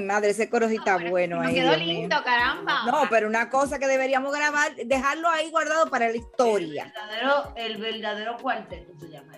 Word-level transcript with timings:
Mi 0.00 0.04
madre, 0.06 0.30
ese 0.30 0.48
coro 0.50 0.68
sí 0.68 0.76
está 0.76 0.96
bueno 0.98 1.36
Nos 1.36 1.46
ahí. 1.46 1.54
quedó 1.54 1.68
Dios 1.68 1.78
mío. 1.78 2.00
lindo, 2.00 2.16
caramba. 2.24 2.84
No, 2.86 3.02
pero 3.10 3.28
una 3.28 3.48
cosa 3.50 3.78
que 3.78 3.86
deberíamos 3.86 4.34
grabar, 4.34 4.74
dejarlo 4.76 5.28
ahí 5.28 5.50
guardado 5.50 5.88
para 5.90 6.08
la 6.10 6.16
historia. 6.16 6.84
El 6.84 6.92
verdadero, 6.92 7.54
el 7.56 7.76
verdadero 7.78 8.36
cuarteto 8.36 8.92
se 8.98 9.08
llama. 9.10 9.32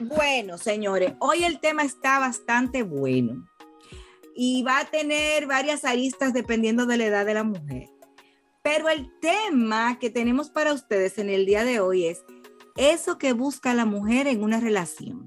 Bueno, 0.00 0.58
señores, 0.58 1.14
hoy 1.20 1.44
el 1.44 1.60
tema 1.60 1.82
está 1.82 2.18
bastante 2.18 2.82
bueno 2.82 3.46
y 4.34 4.62
va 4.62 4.80
a 4.80 4.84
tener 4.86 5.46
varias 5.46 5.84
aristas 5.84 6.32
dependiendo 6.32 6.86
de 6.86 6.96
la 6.96 7.04
edad 7.06 7.26
de 7.26 7.34
la 7.34 7.44
mujer. 7.44 7.88
Pero 8.62 8.88
el 8.88 9.10
tema 9.20 9.98
que 9.98 10.08
tenemos 10.10 10.50
para 10.50 10.72
ustedes 10.72 11.18
en 11.18 11.28
el 11.28 11.46
día 11.46 11.64
de 11.64 11.80
hoy 11.80 12.06
es 12.06 12.24
eso 12.76 13.18
que 13.18 13.32
busca 13.32 13.74
la 13.74 13.84
mujer 13.84 14.26
en 14.26 14.42
una 14.42 14.60
relación. 14.60 15.26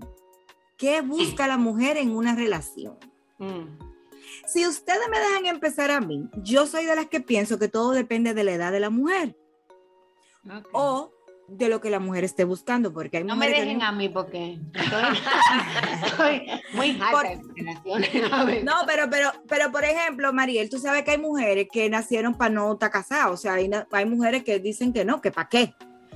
¿Qué 0.78 1.02
busca 1.02 1.48
la 1.48 1.58
mujer 1.58 1.98
en 1.98 2.16
una 2.16 2.36
relación? 2.36 2.98
Mm. 3.38 3.95
Si 4.46 4.68
ustedes 4.68 5.08
me 5.10 5.20
dejan 5.20 5.48
empezar 5.48 5.92
a 5.92 6.00
mí, 6.00 6.30
yo 6.44 6.68
soy 6.68 6.86
de 6.86 6.96
las 6.96 7.08
que 7.08 7.20
pienso 7.20 7.58
que 7.58 7.68
todo 7.68 7.92
depende 7.92 8.34
de 8.34 8.44
la 8.44 8.52
edad 8.52 8.72
de 8.72 8.80
la 8.80 8.90
mujer 8.90 9.36
o 10.72 11.12
de 11.48 11.70
lo 11.70 11.80
que 11.80 11.90
la 11.90 12.00
mujer 12.00 12.24
esté 12.24 12.44
buscando, 12.44 12.92
porque 12.94 13.18
hay 13.18 13.24
No 13.24 13.36
me 13.36 13.50
dejen 13.50 13.82
a 13.82 13.92
mí 13.92 14.10
porque 14.10 14.60
estoy, 14.74 15.04
estoy 16.04 16.48
muy 16.74 16.94
Por-. 16.94 18.64
No, 18.64 18.74
pero, 18.86 19.10
pero, 19.10 19.32
pero 19.48 19.72
por 19.72 19.84
ejemplo, 19.84 20.34
Mariel, 20.34 20.70
tú 20.70 20.80
sabes 20.80 21.04
que 21.04 21.12
hay 21.12 21.18
mujeres 21.18 21.68
que 21.72 21.90
nacieron 21.90 22.36
para 22.36 22.50
no 22.50 22.74
estar 22.74 22.90
casadas. 22.90 23.32
O 23.32 23.38
sea, 23.38 23.54
hay, 23.54 23.70
hay 23.92 24.06
mujeres 24.06 24.44
que 24.44 24.60
dicen 24.60 24.94
que 24.94 25.06
no, 25.06 25.22
que 25.22 25.32
para 25.32 25.50
qué. 25.50 25.74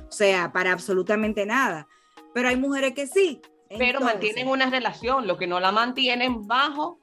O 0.08 0.12
sea, 0.12 0.52
para 0.52 0.72
absolutamente 0.72 1.46
nada. 1.46 1.88
Pero 2.34 2.50
hay 2.50 2.56
mujeres 2.56 2.94
que 2.94 3.06
sí. 3.06 3.42
pero 3.70 3.84
Entonces, 3.86 4.14
mantienen 4.14 4.48
una 4.48 4.70
relación, 4.70 5.28
lo 5.28 5.38
que 5.38 5.48
no 5.48 5.60
la 5.60 5.72
mantienen 5.72 6.48
bajo 6.48 7.00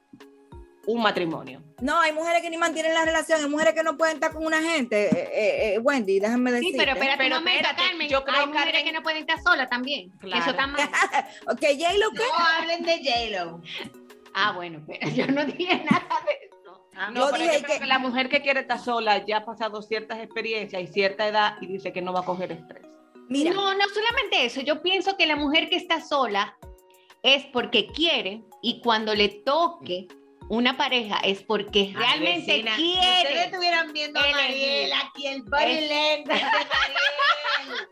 un 0.87 1.01
matrimonio. 1.01 1.61
No, 1.81 1.99
hay 1.99 2.11
mujeres 2.13 2.41
que 2.41 2.49
ni 2.49 2.57
mantienen 2.57 2.93
la 2.93 3.05
relación. 3.05 3.39
Hay 3.43 3.49
mujeres 3.49 3.73
que 3.75 3.83
no 3.83 3.97
pueden 3.97 4.15
estar 4.15 4.33
con 4.33 4.45
una 4.45 4.61
gente. 4.61 5.05
Eh, 5.09 5.29
eh, 5.33 5.73
eh, 5.75 5.79
Wendy, 5.79 6.19
déjame 6.19 6.51
decir. 6.51 6.71
Sí, 6.71 6.75
pero 6.77 6.93
espérate 6.93 7.17
Pero 7.23 7.35
momento, 7.35 7.59
espérate, 7.59 7.83
Carmen. 7.89 8.09
yo 8.09 8.23
creo, 8.23 8.39
Hay 8.39 8.47
mujeres 8.47 8.73
Carmen- 8.73 8.85
que 8.85 8.91
no 8.93 9.03
pueden 9.03 9.19
estar 9.19 9.39
solas 9.41 9.69
también. 9.69 10.09
Claro. 10.19 10.41
Eso 10.41 10.49
está 10.51 10.65
mal. 10.67 10.81
Ok, 11.47 11.59
J-Lo, 11.61 12.09
¿qué? 12.11 12.17
No 12.17 12.45
hablen 12.57 12.83
de 12.83 12.97
J-Lo. 13.03 13.61
Ah, 14.33 14.53
bueno, 14.53 14.81
pero 14.87 15.09
yo 15.09 15.27
no 15.27 15.45
dije 15.45 15.75
nada 15.89 16.07
de 16.25 16.47
eso. 16.47 16.87
Ah, 16.95 17.11
No, 17.11 17.25
Yo 17.25 17.31
pero 17.31 17.43
dije 17.43 17.55
yo 17.57 17.63
creo 17.63 17.73
que- 17.75 17.79
que 17.81 17.85
la 17.87 17.99
mujer 17.99 18.29
que 18.29 18.41
quiere 18.41 18.61
estar 18.61 18.79
sola 18.79 19.23
ya 19.25 19.37
ha 19.37 19.45
pasado 19.45 19.81
ciertas 19.81 20.19
experiencias 20.19 20.81
y 20.81 20.87
cierta 20.87 21.27
edad 21.27 21.57
y 21.61 21.67
dice 21.67 21.91
que 21.93 22.01
no 22.01 22.13
va 22.13 22.21
a 22.21 22.25
coger 22.25 22.51
estrés. 22.53 22.83
Mira, 23.29 23.51
No, 23.53 23.73
no 23.73 23.83
solamente 23.93 24.45
eso. 24.45 24.61
Yo 24.61 24.81
pienso 24.81 25.17
que 25.17 25.25
la 25.27 25.35
mujer 25.35 25.69
que 25.69 25.75
está 25.75 25.99
sola 26.01 26.55
es 27.23 27.43
porque 27.47 27.87
quiere 27.87 28.43
y 28.61 28.79
cuando 28.81 29.13
le 29.13 29.27
toque 29.43 30.07
una 30.49 30.77
pareja 30.77 31.17
es 31.23 31.41
porque 31.43 31.91
realmente 31.95 32.51
vecina, 32.51 32.75
quiere. 32.75 33.21
ustedes 33.29 33.45
estuvieran 33.47 33.91
viendo 33.93 34.19
a. 34.19 34.23
Mariel 34.31 34.91
aquí 34.93 35.27
el 35.27 35.43
body 35.43 35.63
Es- 35.63 35.89
language 35.89 36.39
de 36.45 36.51
Mariel. 36.51 37.87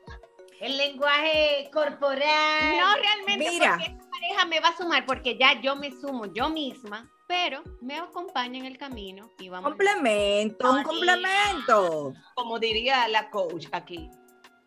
El 0.61 0.77
lenguaje 0.77 1.69
corporal. 1.73 2.77
No 2.77 2.95
realmente 2.95 3.49
Mira. 3.51 3.71
porque 3.77 3.91
esa 3.91 4.09
pareja 4.09 4.45
me 4.45 4.59
va 4.61 4.69
a 4.69 4.77
sumar 4.77 5.05
porque 5.05 5.37
ya 5.37 5.59
yo 5.61 5.75
me 5.75 5.91
sumo 5.91 6.25
yo 6.33 6.49
misma, 6.49 7.11
pero 7.27 7.61
me 7.81 7.97
acompaña 7.97 8.59
en 8.59 8.65
el 8.65 8.77
camino 8.77 9.29
y 9.37 9.49
vamos. 9.49 9.69
complemento, 9.69 10.71
un 10.71 10.77
Ay. 10.77 10.83
complemento. 10.83 12.13
Como 12.35 12.57
diría 12.57 13.07
la 13.09 13.29
coach 13.29 13.65
aquí, 13.73 14.09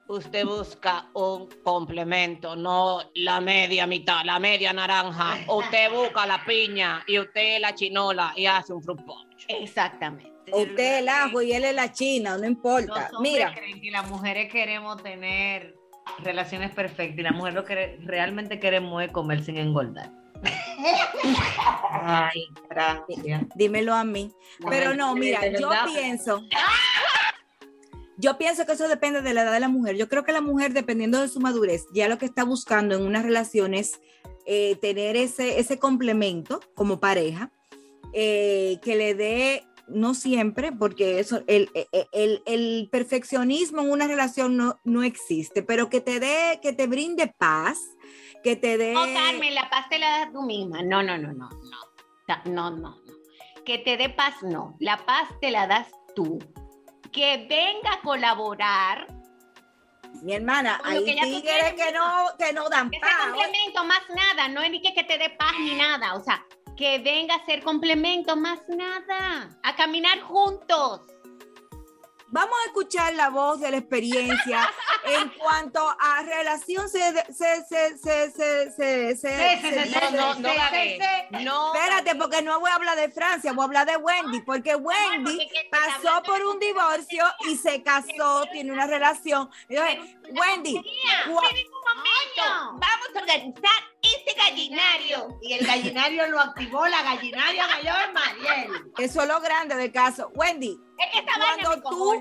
usted 0.08 0.44
busca 0.44 1.06
un 1.14 1.48
complemento, 1.62 2.56
no 2.56 3.00
la 3.14 3.40
media 3.40 3.86
mitad, 3.86 4.24
la 4.24 4.38
media 4.38 4.72
naranja. 4.72 5.38
Usted 5.48 5.90
busca 5.92 6.26
la 6.26 6.44
piña 6.44 7.02
y 7.06 7.18
usted 7.18 7.60
la 7.60 7.74
chinola 7.74 8.32
y 8.36 8.46
hace 8.46 8.72
un 8.72 8.82
fruit 8.82 9.00
punch. 9.04 9.44
Exactamente. 9.48 10.32
Usted 10.52 11.00
el 11.00 11.08
ajo 11.08 11.42
y 11.42 11.52
él 11.52 11.64
es 11.64 11.74
la 11.74 11.92
china, 11.92 12.30
no 12.32 12.38
Los 12.38 12.46
importa. 12.48 13.10
hombres 13.12 13.32
Mira, 13.32 13.54
creen 13.54 13.80
que 13.80 13.90
las 13.90 14.08
mujeres 14.08 14.50
queremos 14.50 15.02
tener 15.02 15.76
relaciones 16.20 16.70
perfectas 16.70 17.18
y 17.18 17.22
la 17.22 17.32
mujer 17.32 17.52
lo 17.52 17.64
que 17.64 17.98
realmente 18.02 18.58
queremos 18.58 19.02
es 19.02 19.12
comer 19.12 19.44
sin 19.44 19.58
engordar. 19.58 20.10
Ay, 21.90 22.46
gracias. 22.70 23.42
dímelo 23.54 23.94
a 23.94 24.04
mí. 24.04 24.32
Pero 24.70 24.94
no, 24.94 25.14
mira, 25.14 25.40
yo 25.58 25.70
pienso. 25.86 26.42
Yo 28.20 28.36
pienso 28.36 28.66
que 28.66 28.72
eso 28.72 28.88
depende 28.88 29.22
de 29.22 29.32
la 29.32 29.42
edad 29.42 29.52
de 29.52 29.60
la 29.60 29.68
mujer. 29.68 29.96
Yo 29.96 30.08
creo 30.08 30.24
que 30.24 30.32
la 30.32 30.40
mujer, 30.40 30.72
dependiendo 30.72 31.20
de 31.20 31.28
su 31.28 31.38
madurez, 31.40 31.86
ya 31.94 32.08
lo 32.08 32.18
que 32.18 32.26
está 32.26 32.42
buscando 32.44 32.96
en 32.96 33.02
una 33.02 33.22
relación 33.22 33.74
es 33.74 34.00
eh, 34.44 34.76
tener 34.80 35.16
ese, 35.16 35.60
ese 35.60 35.78
complemento 35.78 36.60
como 36.74 36.98
pareja, 37.00 37.52
eh, 38.12 38.78
que 38.82 38.96
le 38.96 39.14
dé, 39.14 39.64
no 39.86 40.14
siempre, 40.14 40.72
porque 40.72 41.20
eso, 41.20 41.42
el, 41.46 41.70
el- 41.74 42.08
el- 42.12 42.42
el 42.46 42.88
perfeccionismo 42.90 43.82
en 43.82 43.90
una 43.90 44.06
relación 44.06 44.56
no, 44.56 44.80
no 44.84 45.02
existe, 45.02 45.62
pero 45.62 45.88
que 45.88 46.00
te 46.00 46.18
dé, 46.18 46.58
que 46.62 46.72
te 46.72 46.86
brinde 46.86 47.32
paz, 47.38 47.78
que 48.42 48.56
te 48.56 48.78
dé... 48.78 48.94
No, 48.94 49.02
Carmen, 49.04 49.54
la 49.54 49.68
paz 49.70 49.88
te 49.90 49.98
la 49.98 50.10
das 50.20 50.32
tú 50.32 50.42
misma. 50.42 50.82
No, 50.82 51.02
no, 51.02 51.16
no, 51.18 51.32
no, 51.32 51.48
no. 51.50 52.44
No, 52.46 52.70
no, 52.70 52.70
no. 52.76 52.96
Que 53.64 53.78
te 53.78 53.96
dé 53.96 54.08
paz, 54.10 54.34
no. 54.42 54.76
La 54.80 55.04
paz 55.06 55.28
te 55.40 55.50
la 55.50 55.66
das 55.66 55.88
tú. 56.14 56.38
Que 57.12 57.46
venga 57.48 57.94
a 57.94 58.00
colaborar. 58.02 59.06
Mi 60.22 60.34
hermana, 60.34 60.80
hay 60.84 61.04
tigres 61.04 61.74
que 61.74 61.92
no, 61.92 62.26
que 62.38 62.52
no 62.52 62.68
dan 62.68 62.90
paz. 62.90 63.26
complemento, 63.26 63.84
más 63.84 64.02
nada. 64.14 64.48
No 64.48 64.62
es 64.62 64.70
ni 64.70 64.80
que, 64.82 64.94
que 64.94 65.04
te 65.04 65.18
dé 65.18 65.30
paz 65.30 65.52
ni 65.60 65.74
nada. 65.74 66.14
O 66.14 66.20
sea, 66.20 66.44
que 66.76 66.98
venga 66.98 67.34
a 67.34 67.44
ser 67.44 67.62
complemento, 67.62 68.36
más 68.36 68.60
nada. 68.68 69.50
A 69.62 69.76
caminar 69.76 70.20
juntos. 70.20 71.02
Vamos 72.30 72.54
a 72.62 72.66
escuchar 72.66 73.14
la 73.14 73.30
voz 73.30 73.60
de 73.60 73.70
la 73.70 73.78
experiencia 73.78 74.70
en 75.04 75.28
cuanto 75.38 75.80
a 75.98 76.22
relación 76.22 76.88
se 76.88 76.98
se 77.32 77.64
se 77.64 77.98
se 77.98 78.30
se 78.32 78.70
se 78.72 79.16
se- 79.16 79.60
se- 79.60 79.70
No, 80.12 80.34
no, 80.34 80.48
Espérate, 81.74 82.14
porque 82.16 82.42
no 82.42 82.60
voy 82.60 82.70
a 82.70 82.74
hablar 82.74 82.96
de 82.96 83.10
Francia, 83.10 83.52
voy 83.52 83.62
a 83.62 83.66
hablar 83.66 83.86
de 83.86 83.96
Wendy, 83.96 84.40
porque 84.42 84.74
Wendy 84.76 85.48
pasó 85.70 86.22
por 86.22 86.44
un 86.44 86.58
divorcio 86.58 87.24
y 87.48 87.56
se 87.56 87.82
casó, 87.82 88.44
tiene 88.52 88.72
una 88.72 88.86
relación. 88.86 89.50
Wendy. 90.30 90.74
Vamos 92.72 93.08
a 93.14 93.18
organizar 93.20 93.82
este 94.16 94.34
gallinario. 94.38 95.38
Y 95.42 95.52
el 95.54 95.66
gallinario 95.66 96.26
lo 96.28 96.40
activó 96.40 96.86
la 96.86 97.02
gallinaria 97.02 97.66
mayor 97.66 98.12
Mariel. 98.12 98.92
eso 98.98 99.22
es 99.22 99.28
lo 99.28 99.40
grande 99.40 99.74
del 99.76 99.92
caso. 99.92 100.30
Wendy, 100.34 100.78
Es 100.98 101.12
que 101.12 101.18
esta 101.20 101.38
vaina 101.38 101.56
me 101.56 101.80
cuando 101.82 101.90
tú, 101.90 102.20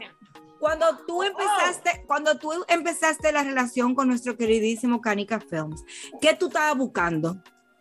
cuando 0.59 0.97
tú 1.05 1.23
empezaste, 1.23 2.03
cuando 2.07 2.37
tú 2.39 2.65
empezaste 2.67 3.31
la 3.31 3.43
relación 3.43 3.93
con 3.95 4.07
nuestro 4.07 4.35
queridísimo 4.37 5.01
Canica 5.01 5.39
Films, 5.39 5.83
¿qué 6.21 6.33
tú 6.33 6.47
estabas 6.47 6.75
buscando? 6.77 7.37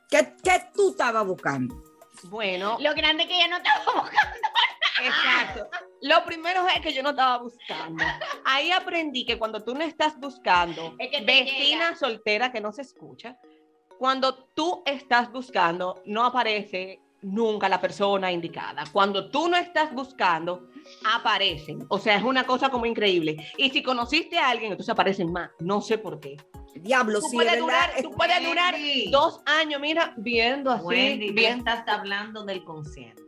¿Qué, 0.08 0.34
qué 0.42 0.62
tú 0.74 0.90
estabas 0.90 1.26
buscando? 1.26 1.82
bueno, 2.24 2.76
Lo 2.80 2.94
grande 2.94 3.26
que 3.28 3.34
ella 3.36 3.48
no 3.48 3.56
estaba 3.58 3.84
buscando. 4.02 4.48
Exacto. 5.02 5.68
Lo 6.02 6.24
primero 6.24 6.66
es 6.68 6.80
que 6.80 6.92
yo 6.92 7.02
no 7.02 7.10
estaba 7.10 7.38
buscando. 7.38 8.02
Ahí 8.44 8.70
aprendí 8.70 9.26
que 9.26 9.38
cuando 9.38 9.62
tú 9.64 9.74
no 9.74 9.82
estás 9.82 10.18
buscando, 10.18 10.94
Es 10.98 11.10
que 11.10 11.20
vecina 11.24 11.86
llega. 11.88 11.96
soltera 11.96 12.52
que 12.52 12.60
no 12.60 12.72
se 12.72 12.82
escucha, 12.82 13.36
cuando 13.98 14.34
tú 14.54 14.82
estás 14.86 15.30
buscando, 15.32 16.02
no 16.06 16.24
aparece 16.24 17.00
nunca 17.22 17.68
la 17.68 17.80
persona 17.80 18.30
indicada. 18.30 18.84
Cuando 18.92 19.30
tú 19.30 19.48
no 19.48 19.56
estás 19.56 19.92
buscando, 19.92 20.68
aparecen. 21.14 21.84
O 21.88 21.98
sea, 21.98 22.16
es 22.16 22.22
una 22.22 22.44
cosa 22.44 22.68
como 22.70 22.86
increíble. 22.86 23.36
Y 23.56 23.70
si 23.70 23.82
conociste 23.82 24.38
a 24.38 24.50
alguien, 24.50 24.72
entonces 24.72 24.92
aparecen 24.92 25.32
más. 25.32 25.50
No 25.60 25.80
sé 25.80 25.98
por 25.98 26.20
qué. 26.20 26.36
Diablo, 26.76 27.20
Tú 27.20 27.28
sí, 27.30 27.36
puedes 27.36 27.54
es 27.54 27.58
durar, 27.60 27.90
tú 28.02 28.10
puedes 28.12 28.44
durar 28.44 28.74
dos 29.10 29.40
años, 29.46 29.80
mira, 29.80 30.12
viendo 30.18 30.70
así, 30.70 30.84
Wendy, 30.84 31.30
viendo. 31.32 31.70
estás 31.70 31.88
hablando 31.88 32.44
del 32.44 32.62
consciente, 32.64 33.22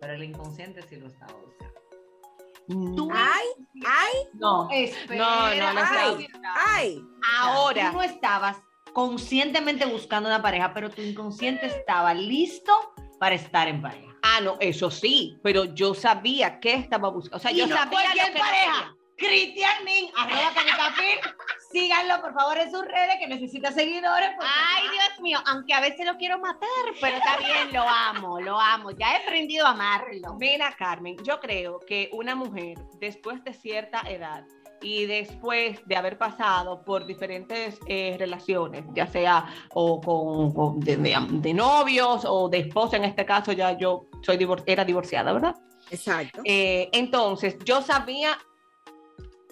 pero 0.00 0.14
el 0.14 0.24
inconsciente 0.24 0.82
sí 0.82 0.96
lo 0.96 1.06
estaba 1.06 1.32
usando. 1.36 2.96
Tú- 2.96 3.08
Ay, 3.12 3.46
ay, 3.86 4.14
no, 4.34 4.68
Espera, 4.70 5.24
no, 5.24 5.54
no, 5.54 5.72
no 5.74 5.80
ay, 5.88 6.28
ay. 6.66 7.02
Ahora, 7.38 7.90
Tú 7.92 7.96
no 7.98 8.02
estabas 8.02 8.58
conscientemente 8.98 9.86
buscando 9.86 10.28
una 10.28 10.42
pareja, 10.42 10.74
pero 10.74 10.90
tu 10.90 11.00
inconsciente 11.00 11.66
estaba 11.66 12.12
listo 12.14 12.72
para 13.20 13.36
estar 13.36 13.68
en 13.68 13.80
pareja. 13.80 14.12
Ah, 14.24 14.40
no, 14.42 14.56
eso 14.58 14.90
sí, 14.90 15.38
pero 15.40 15.66
yo 15.66 15.94
sabía 15.94 16.58
que 16.58 16.74
estaba 16.74 17.08
buscando. 17.08 17.36
O 17.36 17.38
sea, 17.40 17.52
yo 17.52 17.68
no 17.68 17.76
sabía 17.76 17.90
cualquier 17.92 18.26
lo 18.26 18.32
que 18.32 18.38
no 18.40 18.44
pareja. 18.44 18.94
Cristian 19.16 19.84
Nin, 19.84 20.10
arroba 20.16 20.52
Canicafil. 20.52 21.18
Síganlo, 21.72 22.20
por 22.22 22.32
favor, 22.34 22.58
en 22.58 22.70
sus 22.72 22.82
redes, 22.86 23.16
que 23.20 23.28
necesita 23.28 23.70
seguidores. 23.70 24.30
porque- 24.36 24.50
Ay, 24.76 24.84
Dios 24.90 25.20
mío, 25.20 25.38
aunque 25.46 25.74
a 25.74 25.80
veces 25.80 26.04
lo 26.06 26.16
quiero 26.16 26.38
matar, 26.40 26.68
pero 27.00 27.18
está 27.18 27.36
bien, 27.36 27.72
lo 27.72 27.82
amo, 27.82 28.40
lo 28.40 28.58
amo. 28.58 28.90
Ya 28.92 29.12
he 29.12 29.22
aprendido 29.22 29.66
a 29.66 29.70
amarlo. 29.70 30.34
Mira, 30.40 30.74
Carmen, 30.76 31.16
yo 31.22 31.38
creo 31.40 31.78
que 31.86 32.08
una 32.12 32.34
mujer 32.34 32.78
después 32.98 33.44
de 33.44 33.52
cierta 33.52 34.00
edad 34.08 34.44
y 34.82 35.06
después 35.06 35.80
de 35.86 35.96
haber 35.96 36.18
pasado 36.18 36.82
por 36.84 37.06
diferentes 37.06 37.78
eh, 37.86 38.16
relaciones, 38.18 38.84
ya 38.94 39.06
sea 39.06 39.46
o 39.74 40.00
con, 40.00 40.52
con- 40.52 40.80
de, 40.80 40.96
de- 40.96 41.16
de 41.30 41.54
novios 41.54 42.24
o 42.26 42.48
de 42.48 42.58
esposa, 42.58 42.96
en 42.96 43.04
este 43.04 43.24
caso 43.26 43.52
ya 43.52 43.76
yo 43.76 44.06
soy 44.22 44.36
divor- 44.36 44.62
era 44.66 44.84
divorciada, 44.84 45.32
¿verdad? 45.32 45.54
Exacto. 45.90 46.42
Eh, 46.44 46.88
entonces, 46.92 47.56
yo 47.64 47.82
sabía 47.82 48.38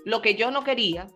lo 0.05 0.23
que 0.23 0.35
yo 0.35 0.51
no 0.51 0.63
quería 0.63 1.07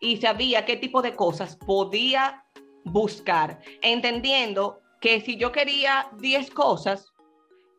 y 0.00 0.18
sabía 0.18 0.64
qué 0.64 0.76
tipo 0.76 1.02
de 1.02 1.14
cosas 1.14 1.56
podía 1.56 2.44
buscar, 2.84 3.60
entendiendo 3.80 4.80
que 5.00 5.20
si 5.20 5.36
yo 5.36 5.50
quería 5.52 6.08
10 6.18 6.50
cosas, 6.50 7.12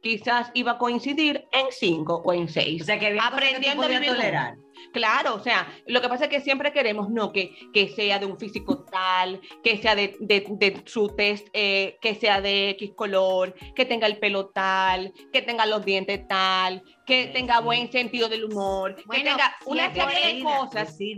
quizás 0.01 0.51
iba 0.53 0.73
a 0.73 0.77
coincidir 0.77 1.45
en 1.51 1.67
5 1.71 2.21
o 2.25 2.33
en 2.33 2.49
6. 2.49 2.81
O 2.81 2.85
sea, 2.85 2.99
que 2.99 3.07
había 3.07 3.21
cosas 3.21 3.31
que 3.31 3.39
tú 3.39 3.45
Aprendiendo 3.53 3.83
a 3.83 3.87
vivir 3.87 4.09
tolerar. 4.09 4.55
Claro, 4.91 5.35
o 5.35 5.39
sea, 5.39 5.67
lo 5.87 6.01
que 6.01 6.09
pasa 6.09 6.25
es 6.25 6.29
que 6.29 6.41
siempre 6.41 6.73
queremos, 6.73 7.09
no, 7.09 7.31
que, 7.31 7.55
que 7.73 7.89
sea 7.89 8.19
de 8.19 8.25
un 8.25 8.37
físico 8.37 8.83
tal, 8.91 9.39
que 9.63 9.77
sea 9.77 9.95
de, 9.95 10.15
de- 10.19 10.45
de 10.49 10.81
su 10.85 11.07
test, 11.09 11.47
eh, 11.53 11.97
que 12.01 12.15
sea 12.15 12.41
de 12.41 12.71
X 12.71 12.91
color, 12.95 13.53
que 13.75 13.85
tenga 13.85 14.07
el 14.07 14.17
pelo 14.19 14.49
tal, 14.49 15.13
que 15.31 15.41
tenga 15.41 15.65
los 15.65 15.83
dientes 15.85 16.27
tal, 16.27 16.83
que 17.05 17.27
Sí, 17.27 17.29
tenga 17.33 17.57
sí. 17.59 17.63
buen 17.63 17.91
sentido 17.91 18.27
del 18.29 18.45
humor, 18.45 18.95
Bueno, 19.05 19.23
que 19.23 19.29
tenga 19.29 19.55
una 19.65 19.93
serie 19.93 20.35
de 20.35 20.43
cosas. 20.43 20.99
¿Eh? 20.99 21.17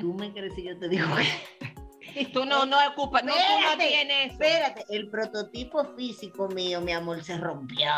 Tú 0.00 0.14
me 0.14 0.32
crees 0.32 0.54
si 0.54 0.64
yo 0.64 0.78
te 0.78 0.88
digo 0.88 1.06
Tú 2.32 2.44
no, 2.44 2.66
no 2.66 2.76
ocupas, 2.88 3.22
no, 3.24 3.32
tú 3.32 3.38
no 3.38 3.70
Espérate, 3.70 3.88
tienes. 3.88 4.32
Espérate, 4.32 4.84
el 4.90 5.08
prototipo 5.08 5.84
físico 5.96 6.48
mío, 6.48 6.80
mi 6.80 6.92
amor, 6.92 7.22
se 7.22 7.36
rompió. 7.38 7.90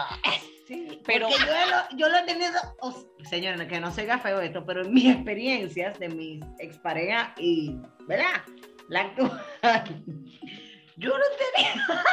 Sí, 0.66 1.00
pero 1.04 1.28
Porque 1.28 1.44
yo 1.44 1.52
lo, 1.70 1.96
yo 1.98 2.08
lo 2.08 2.18
he 2.18 2.22
tenido. 2.22 2.52
o 2.80 2.92
sea, 2.92 3.02
Señores, 3.28 3.66
que 3.66 3.80
no 3.80 3.90
se 3.90 4.02
haga 4.02 4.18
feo 4.18 4.40
esto, 4.40 4.64
pero 4.64 4.82
en 4.84 4.92
mis 4.92 5.06
experiencias 5.14 5.98
de 5.98 6.08
mis 6.08 6.44
exparejas 6.58 7.30
y, 7.38 7.76
¿verdad? 8.06 8.42
La 8.88 9.00
actual, 9.02 9.42
yo 10.96 11.10
no 11.10 11.24
tenía. 11.54 11.86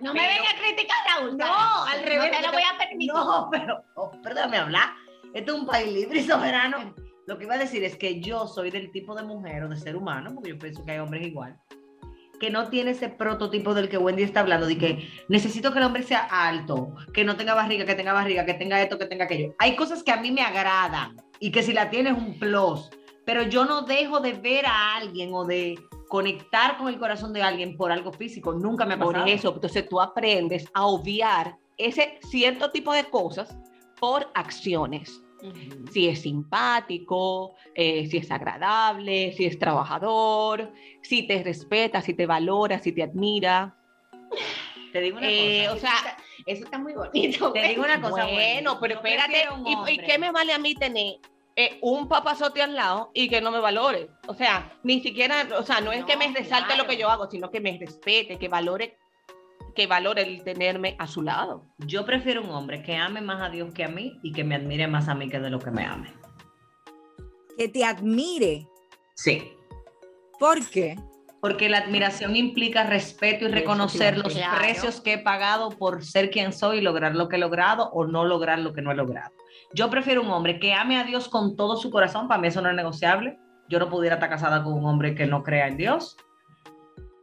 No 0.00 0.14
me 0.14 0.20
venga 0.28 0.48
a 0.48 0.56
criticar, 0.56 0.96
Raúl. 1.08 1.36
No, 1.36 1.84
al 1.84 2.04
revés. 2.04 2.30
No 2.30 2.36
te 2.36 2.46
lo 2.46 2.52
voy 2.52 2.62
a 2.62 2.78
permitir. 2.78 3.12
No, 3.12 3.48
pero, 3.50 3.84
oh, 3.96 4.12
perdóname 4.22 4.58
hablar. 4.58 4.90
Esto 5.34 5.54
es 5.54 5.60
un 5.60 5.66
país 5.66 5.92
libre 5.92 6.20
y 6.20 6.24
soberano. 6.24 6.94
Lo 7.28 7.36
que 7.36 7.44
iba 7.44 7.56
a 7.56 7.58
decir 7.58 7.84
es 7.84 7.94
que 7.94 8.20
yo 8.20 8.46
soy 8.46 8.70
del 8.70 8.90
tipo 8.90 9.14
de 9.14 9.22
mujer 9.22 9.62
o 9.62 9.68
de 9.68 9.76
ser 9.76 9.96
humano, 9.96 10.30
porque 10.34 10.48
yo 10.48 10.58
pienso 10.58 10.82
que 10.82 10.92
hay 10.92 10.98
hombres 10.98 11.26
igual, 11.26 11.58
que 12.40 12.48
no 12.48 12.70
tiene 12.70 12.92
ese 12.92 13.10
prototipo 13.10 13.74
del 13.74 13.90
que 13.90 13.98
Wendy 13.98 14.22
está 14.22 14.40
hablando, 14.40 14.66
de 14.66 14.78
que 14.78 15.10
necesito 15.28 15.70
que 15.70 15.78
el 15.78 15.84
hombre 15.84 16.04
sea 16.04 16.20
alto, 16.20 16.94
que 17.12 17.24
no 17.24 17.36
tenga 17.36 17.52
barriga, 17.52 17.84
que 17.84 17.94
tenga 17.94 18.14
barriga, 18.14 18.46
que 18.46 18.54
tenga 18.54 18.80
esto, 18.80 18.98
que 18.98 19.04
tenga 19.04 19.26
aquello. 19.26 19.54
Hay 19.58 19.76
cosas 19.76 20.02
que 20.02 20.10
a 20.10 20.16
mí 20.16 20.30
me 20.30 20.40
agradan 20.40 21.16
y 21.38 21.50
que 21.50 21.62
si 21.62 21.74
la 21.74 21.90
tienes 21.90 22.16
es 22.16 22.18
un 22.18 22.38
plus, 22.38 22.88
pero 23.26 23.42
yo 23.42 23.66
no 23.66 23.82
dejo 23.82 24.20
de 24.20 24.32
ver 24.32 24.64
a 24.64 24.96
alguien 24.96 25.28
o 25.34 25.44
de 25.44 25.78
conectar 26.08 26.78
con 26.78 26.88
el 26.88 26.98
corazón 26.98 27.34
de 27.34 27.42
alguien 27.42 27.76
por 27.76 27.92
algo 27.92 28.10
físico. 28.10 28.54
Nunca 28.54 28.86
me 28.86 28.94
ha 28.94 28.98
pasado. 28.98 29.18
por 29.18 29.28
eso, 29.28 29.52
entonces 29.54 29.86
tú 29.86 30.00
aprendes 30.00 30.64
a 30.72 30.86
obviar 30.86 31.58
ese 31.76 32.20
cierto 32.30 32.70
tipo 32.70 32.90
de 32.94 33.04
cosas 33.04 33.54
por 34.00 34.30
acciones. 34.34 35.22
Si 35.92 36.08
es 36.08 36.22
simpático, 36.22 37.54
eh, 37.74 38.06
si 38.10 38.18
es 38.18 38.30
agradable, 38.30 39.32
si 39.34 39.46
es 39.46 39.58
trabajador, 39.58 40.72
si 41.02 41.26
te 41.26 41.42
respeta, 41.42 42.02
si 42.02 42.14
te 42.14 42.26
valora, 42.26 42.78
si 42.80 42.92
te 42.92 43.02
admira. 43.02 43.76
Te 44.92 45.00
digo 45.00 45.18
una 45.18 45.28
Eh, 45.30 45.66
cosa. 45.68 45.74
o 45.76 45.78
sea, 45.80 46.16
Eso 46.46 46.64
está 46.64 46.78
muy 46.78 46.94
bonito. 46.94 47.52
Te 47.52 47.68
digo 47.68 47.82
una 47.84 48.00
cosa, 48.00 48.24
bueno, 48.26 48.78
pero 48.80 48.94
espérate, 48.94 49.44
¿y, 49.90 49.98
qué 49.98 50.18
me 50.18 50.30
vale 50.32 50.52
a 50.54 50.58
mí 50.58 50.74
tener 50.74 51.16
eh, 51.56 51.78
un 51.82 52.08
papazote 52.08 52.62
al 52.62 52.74
lado 52.74 53.10
y 53.12 53.28
que 53.28 53.40
no 53.42 53.50
me 53.50 53.58
valore? 53.60 54.08
O 54.28 54.34
sea, 54.34 54.72
ni 54.82 55.00
siquiera, 55.00 55.46
o 55.58 55.62
sea, 55.62 55.80
no 55.82 55.92
es 55.92 56.00
No, 56.00 56.06
que 56.06 56.16
me 56.16 56.28
resalte 56.32 56.68
claro. 56.68 56.84
lo 56.84 56.88
que 56.88 56.96
yo 56.96 57.10
hago, 57.10 57.28
sino 57.30 57.50
que 57.50 57.60
me 57.60 57.76
respete, 57.78 58.38
que 58.38 58.48
valore, 58.48 58.96
que 59.74 59.86
valore 59.86 60.22
el 60.22 60.42
tenerme 60.42 60.96
a 60.98 61.06
su 61.06 61.22
lado. 61.22 61.64
Yo 61.78 62.04
prefiero 62.04 62.42
un 62.42 62.50
hombre 62.50 62.82
que 62.82 62.96
ame 62.96 63.20
más 63.20 63.40
a 63.40 63.48
Dios 63.48 63.72
que 63.72 63.84
a 63.84 63.88
mí 63.88 64.18
y 64.22 64.32
que 64.32 64.44
me 64.44 64.56
admire 64.56 64.88
más 64.88 65.08
a 65.08 65.14
mí 65.14 65.28
que 65.28 65.38
de 65.38 65.50
lo 65.50 65.58
que 65.58 65.70
me 65.70 65.84
ame. 65.84 66.12
Que 67.56 67.68
te 67.68 67.84
admire. 67.84 68.68
Sí. 69.14 69.52
¿Por 70.38 70.68
qué? 70.68 70.96
Porque 71.40 71.68
la 71.68 71.78
admiración 71.78 72.34
implica 72.34 72.84
respeto 72.84 73.44
y 73.44 73.48
reconocer 73.48 74.18
los 74.18 74.34
claro. 74.34 74.58
precios 74.58 75.00
que 75.00 75.14
he 75.14 75.18
pagado 75.18 75.70
por 75.70 76.04
ser 76.04 76.30
quien 76.30 76.52
soy 76.52 76.78
y 76.78 76.80
lograr 76.80 77.14
lo 77.14 77.28
que 77.28 77.36
he 77.36 77.38
logrado 77.38 77.90
o 77.90 78.04
no 78.04 78.24
lograr 78.24 78.58
lo 78.58 78.72
que 78.72 78.82
no 78.82 78.90
he 78.90 78.96
logrado. 78.96 79.32
Yo 79.72 79.90
prefiero 79.90 80.22
un 80.22 80.30
hombre 80.30 80.58
que 80.58 80.72
ame 80.72 80.98
a 80.98 81.04
Dios 81.04 81.28
con 81.28 81.54
todo 81.54 81.76
su 81.76 81.90
corazón, 81.90 82.26
para 82.26 82.40
mí 82.40 82.48
eso 82.48 82.62
no 82.62 82.70
es 82.70 82.76
negociable. 82.76 83.38
Yo 83.68 83.78
no 83.78 83.90
pudiera 83.90 84.16
estar 84.16 84.30
casada 84.30 84.64
con 84.64 84.72
un 84.72 84.86
hombre 84.86 85.14
que 85.14 85.26
no 85.26 85.42
crea 85.42 85.68
en 85.68 85.76
Dios 85.76 86.16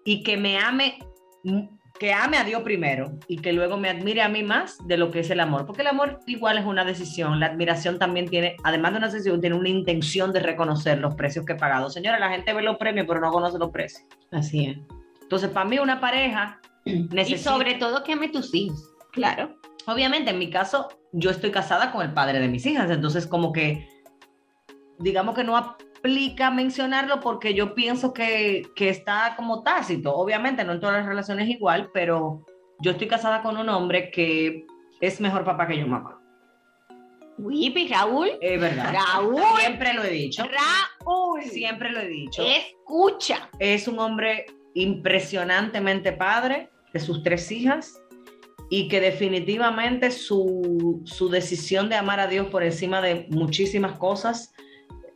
y 0.06 0.24
que 0.24 0.38
me 0.38 0.60
ame, 0.60 1.00
que 2.00 2.14
ame 2.14 2.38
a 2.38 2.44
Dios 2.44 2.62
primero 2.64 3.18
y 3.28 3.38
que 3.38 3.54
luego 3.54 3.78
me 3.78 3.90
admire 3.90 4.22
a 4.22 4.30
mí 4.30 4.44
más 4.44 4.78
de 4.86 4.98
lo 4.98 5.12
que 5.12 5.20
es 5.20 5.30
el 5.30 5.40
amor, 5.40 5.66
porque 5.66 5.82
el 5.82 5.88
amor 5.88 6.20
igual 6.28 6.58
es 6.58 6.66
una 6.66 6.84
decisión, 6.84 7.40
la 7.40 7.48
admiración 7.48 8.00
también 8.00 8.28
tiene, 8.28 8.58
además 8.64 8.92
de 8.92 8.98
una 8.98 9.08
decisión, 9.08 9.40
tiene 9.40 9.56
una 9.56 9.70
intención 9.70 10.34
de 10.34 10.42
reconocer 10.42 11.00
los 11.00 11.16
precios 11.16 11.46
que 11.46 11.54
he 11.54 11.56
pagado. 11.56 11.90
Señora, 11.90 12.20
la 12.20 12.30
gente 12.30 12.54
ve 12.54 12.62
los 12.62 12.78
premios, 12.78 13.06
pero 13.08 13.22
no 13.22 13.32
conoce 13.32 13.58
los 13.58 13.72
precios. 13.72 14.04
Así 14.32 14.66
es. 14.66 14.78
Entonces, 15.22 15.50
para 15.50 15.68
mí 15.68 15.80
una 15.80 16.00
pareja 16.00 16.60
Y 16.86 17.04
necesita... 17.12 17.52
sobre 17.52 17.76
todo 17.76 18.04
que 18.04 18.14
ame 18.14 18.30
tus 18.30 18.54
hijos. 18.54 18.94
Claro. 19.12 19.58
Obviamente, 19.88 20.32
en 20.32 20.40
mi 20.40 20.50
caso, 20.50 20.88
yo 21.12 21.30
estoy 21.30 21.52
casada 21.52 21.92
con 21.92 22.02
el 22.02 22.14
padre 22.14 22.40
de 22.40 22.48
mis 22.48 22.66
hijas, 22.66 22.90
entonces 22.90 23.28
como 23.28 23.52
que, 23.52 23.88
digamos 25.00 25.36
que 25.36 25.44
no 25.44 25.78
aplica 26.06 26.52
mencionarlo 26.52 27.20
porque 27.20 27.56
yo 27.56 27.74
pienso 27.74 28.14
que, 28.14 28.68
que 28.76 28.90
está 28.90 29.34
como 29.36 29.64
tácito. 29.64 30.16
Obviamente, 30.16 30.64
no 30.64 30.74
en 30.74 30.80
todas 30.80 30.98
las 30.98 31.08
relaciones 31.08 31.50
igual, 31.50 31.90
pero 31.96 32.46
yo 32.80 32.92
estoy 32.92 33.08
casada 33.08 33.42
con 33.42 33.58
un 33.58 33.68
hombre 33.70 34.12
que 34.12 34.68
es 35.02 35.20
mejor 35.20 35.44
papá 35.44 35.68
que 35.68 35.80
yo 35.80 35.88
mamá. 35.88 36.22
Wipi, 37.40 37.88
Raúl. 37.88 38.30
Es 38.40 38.62
verdad. 38.62 38.94
Raúl. 38.94 39.42
Siempre 39.60 39.94
lo 39.94 40.04
he 40.04 40.12
dicho. 40.12 40.44
Raúl. 40.44 41.42
Siempre 41.42 41.92
lo 41.92 42.00
he 42.02 42.08
dicho. 42.08 42.44
Escucha. 42.46 43.50
es 43.58 43.88
un 43.88 43.98
hombre 43.98 44.46
impresionantemente 44.76 46.12
padre 46.12 46.70
de 46.94 47.00
sus 47.00 47.24
tres 47.24 47.52
hijas 47.52 48.00
y 48.70 48.90
que 48.90 49.02
definitivamente 49.02 50.12
su, 50.12 51.02
su 51.06 51.30
decisión 51.30 51.90
de 51.90 51.96
amar 51.96 52.20
a 52.20 52.28
Dios 52.28 52.46
por 52.48 52.62
encima 52.62 53.02
de 53.02 53.26
muchísimas 53.32 53.98
cosas 53.98 54.54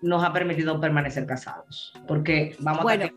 nos 0.02 0.24
ha 0.24 0.32
permitido 0.34 0.80
permanecer 0.80 1.26
casados. 1.26 1.94
Porque 2.08 2.56
vamos 2.60 2.84
Bueno, 2.84 3.06
a 3.06 3.10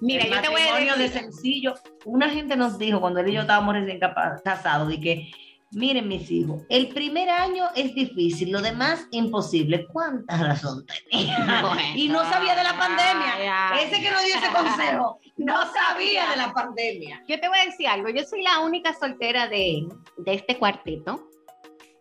Mira, 0.00 0.24
el 0.24 0.30
yo 0.34 0.42
te 0.42 0.48
voy 0.48 0.60
a 0.62 0.76
decir. 0.76 0.96
de 0.96 1.08
sencillo. 1.08 1.74
Una 2.04 2.28
gente 2.30 2.56
nos 2.56 2.78
dijo 2.78 3.00
cuando 3.00 3.20
él 3.20 3.28
y 3.28 3.32
yo 3.32 3.40
estábamos 3.42 3.74
recién 3.74 4.00
casados 4.44 4.88
de 4.88 5.00
que, 5.00 5.30
miren 5.70 6.06
mis 6.08 6.30
hijos, 6.30 6.62
el 6.68 6.88
primer 6.88 7.30
año 7.30 7.64
es 7.74 7.94
difícil, 7.94 8.50
lo 8.50 8.60
demás 8.60 9.06
imposible. 9.10 9.86
¿Cuánta 9.92 10.36
razón 10.36 10.84
tenía? 10.86 11.62
y 11.96 12.08
no 12.08 12.22
sabía 12.30 12.54
de 12.54 12.64
la 12.64 12.76
pandemia. 12.76 13.80
Ese 13.80 14.02
que 14.02 14.10
nos 14.10 14.24
dio 14.24 14.34
ese 14.34 14.52
consejo 14.52 15.18
no 15.38 15.56
sabía 15.72 16.30
de 16.30 16.36
la 16.36 16.52
pandemia. 16.52 17.22
Yo 17.28 17.40
te 17.40 17.48
voy 17.48 17.58
a 17.58 17.64
decir 17.66 17.88
algo. 17.88 18.08
Yo 18.10 18.22
soy 18.24 18.42
la 18.42 18.60
única 18.60 18.92
soltera 18.94 19.48
de, 19.48 19.86
de 20.18 20.34
este 20.34 20.58
cuarteto. 20.58 21.28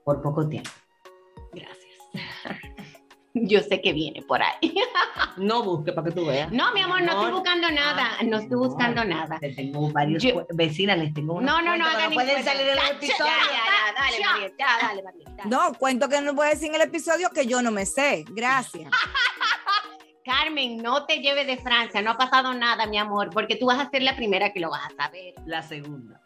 Por 0.04 0.22
poco 0.22 0.48
tiempo. 0.48 0.70
Gracias. 1.54 2.62
Yo 3.48 3.60
sé 3.62 3.82
que 3.82 3.92
viene 3.94 4.22
por 4.22 4.42
ahí. 4.42 4.74
No 5.38 5.64
busque 5.64 5.92
para 5.92 6.08
que 6.08 6.14
tú 6.16 6.26
veas. 6.26 6.50
No, 6.54 6.72
mi 6.72 6.80
amor, 6.80 7.02
no 7.02 7.12
estoy 7.12 7.32
buscando 7.32 7.70
nada. 7.70 8.12
No 8.24 8.38
estoy 8.38 8.58
buscando 8.58 9.04
nada. 9.04 9.38
Te 9.40 9.54
tengo 9.54 9.92
varios 9.92 10.24
Yo- 10.24 10.48
vecinas, 10.54 10.98
les 10.98 11.14
tengo 11.14 11.34
unos 11.34 11.44
No, 11.52 11.62
no, 11.62 11.76
no, 11.76 11.86
hagan 11.86 12.14
pueden 12.14 12.38
ni 12.38 12.44
salir 12.44 12.66
en 12.70 12.76
los 12.78 12.86
cuento. 12.86 13.06
Ya, 13.20 13.26
ya, 13.26 13.52
ya, 13.52 13.94
dale, 14.02 14.54
Ya. 14.58 14.78
Dale, 14.82 15.04
Mariel, 15.04 15.26
dale. 15.36 15.50
No, 15.50 15.74
cuento 15.74 16.08
que 16.08 16.22
no 16.22 16.34
voy 16.34 16.48
a 16.48 16.50
decir 16.52 16.70
en 16.70 16.76
el 16.76 16.82
episodio 16.84 17.30
que 17.32 17.46
yo 17.48 17.62
no 17.62 17.70
me 17.72 17.86
sé. 17.86 18.24
Gracias. 18.30 18.90
Carmen, 20.24 20.78
no 20.78 21.06
te 21.06 21.20
lleves 21.20 21.46
de 21.48 21.58
Francia, 21.58 22.02
no 22.02 22.12
ha 22.12 22.18
pasado 22.18 22.54
nada, 22.54 22.86
mi 22.88 22.98
amor, 22.98 23.30
porque 23.32 23.58
tú 23.58 23.66
vas 23.68 23.80
a 23.80 23.90
ser 23.90 24.02
la 24.04 24.16
primera 24.16 24.54
que 24.54 24.60
lo 24.62 24.70
vas 24.72 24.86
a 24.86 25.04
saber. 25.04 25.36
La 25.46 25.62
segunda. 25.62 26.22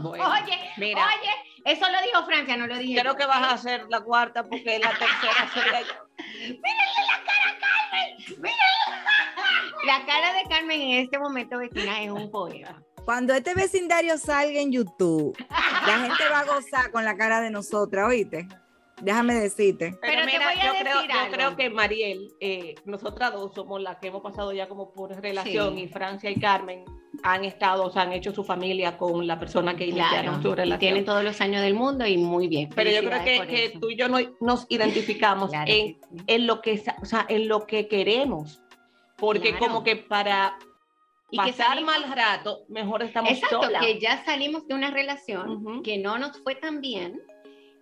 Bueno, 0.00 0.24
Oye, 0.30 0.58
mira. 0.78 1.04
oye, 1.04 1.30
eso 1.64 1.86
lo 1.88 2.02
dijo 2.02 2.24
Francia, 2.24 2.56
no 2.56 2.66
lo 2.66 2.76
dije. 2.78 3.00
creo 3.00 3.12
yo, 3.12 3.18
que 3.18 3.26
vas 3.26 3.42
a 3.42 3.52
hacer 3.52 3.86
la 3.88 4.00
cuarta 4.00 4.44
porque 4.44 4.78
la 4.78 4.90
tercera 4.90 5.50
sería 5.52 5.80
yo. 5.82 5.94
La 9.84 10.06
cara 10.06 10.32
de 10.34 10.42
Carmen 10.48 10.80
en 10.80 11.04
este 11.04 11.18
momento, 11.18 11.58
vecina, 11.58 12.02
es 12.02 12.10
un 12.10 12.30
poema. 12.30 12.82
Cuando 13.04 13.34
este 13.34 13.54
vecindario 13.54 14.16
salga 14.16 14.60
en 14.60 14.70
YouTube, 14.70 15.36
la 15.48 15.98
gente 15.98 16.28
va 16.30 16.40
a 16.40 16.44
gozar 16.44 16.92
con 16.92 17.04
la 17.04 17.16
cara 17.16 17.40
de 17.40 17.50
nosotras, 17.50 18.06
¿oíste? 18.08 18.46
Déjame 19.02 19.34
decirte. 19.34 19.98
Pero 20.00 20.20
te 20.20 20.26
mira, 20.26 20.46
voy 20.50 20.60
a 20.60 20.66
yo, 20.66 20.72
decir 20.72 20.86
creo, 20.86 21.02
yo 21.26 21.32
creo 21.32 21.56
que 21.56 21.70
Mariel, 21.70 22.32
eh, 22.40 22.74
nosotras 22.84 23.32
dos 23.32 23.52
somos 23.54 23.82
las 23.82 23.96
que 23.98 24.08
hemos 24.08 24.22
pasado 24.22 24.52
ya 24.52 24.68
como 24.68 24.92
por 24.92 25.10
relación 25.20 25.74
Sí. 25.76 25.82
y 25.82 25.88
Francia 25.88 26.30
y 26.30 26.36
Carmen 26.38 26.84
han 27.24 27.44
estado, 27.44 27.84
o 27.84 27.90
sea, 27.90 28.02
han 28.02 28.12
hecho 28.12 28.32
su 28.32 28.44
familia 28.44 28.96
con 28.96 29.26
la 29.26 29.38
persona 29.38 29.76
que 29.76 29.86
iniciaron 29.86 30.36
su 30.36 30.40
Claro, 30.42 30.52
y 30.52 30.54
relación. 30.56 30.78
tienen 30.78 31.04
todos 31.04 31.24
los 31.24 31.40
años 31.40 31.62
del 31.62 31.74
mundo 31.74 32.06
y 32.06 32.16
muy 32.16 32.46
bien. 32.48 32.70
Pero 32.74 32.90
yo 32.90 33.00
creo 33.08 33.22
que, 33.46 33.76
tú 33.80 33.90
y 33.90 33.96
yo 33.96 34.08
no- 34.08 34.18
nos 34.40 34.66
identificamos 34.68 35.50
Claro 35.50 35.70
en, 35.70 35.86
sí. 35.94 35.98
en 36.26 36.46
lo 36.46 36.62
que, 36.62 36.82
o 37.02 37.04
sea, 37.04 37.26
en 37.28 37.48
lo 37.48 37.66
que 37.66 37.88
queremos. 37.88 38.62
Porque 39.16 39.50
Claro. 39.50 39.66
como 39.66 39.84
que 39.84 39.96
para 39.96 40.56
Y 41.30 41.38
que 41.38 41.50
pasar 41.52 41.66
salimos- 41.76 41.98
mal 42.00 42.12
rato, 42.16 42.60
mejor 42.68 43.02
estamos 43.02 43.30
Exacto, 43.32 43.62
solas. 43.62 43.84
que 43.84 43.98
ya 44.00 44.24
salimos 44.24 44.66
de 44.68 44.74
una 44.74 44.90
relación 44.90 45.82
que 45.82 45.98
no 45.98 46.18
nos 46.18 46.40
fue 46.42 46.54
tan 46.56 46.80
bien 46.80 47.20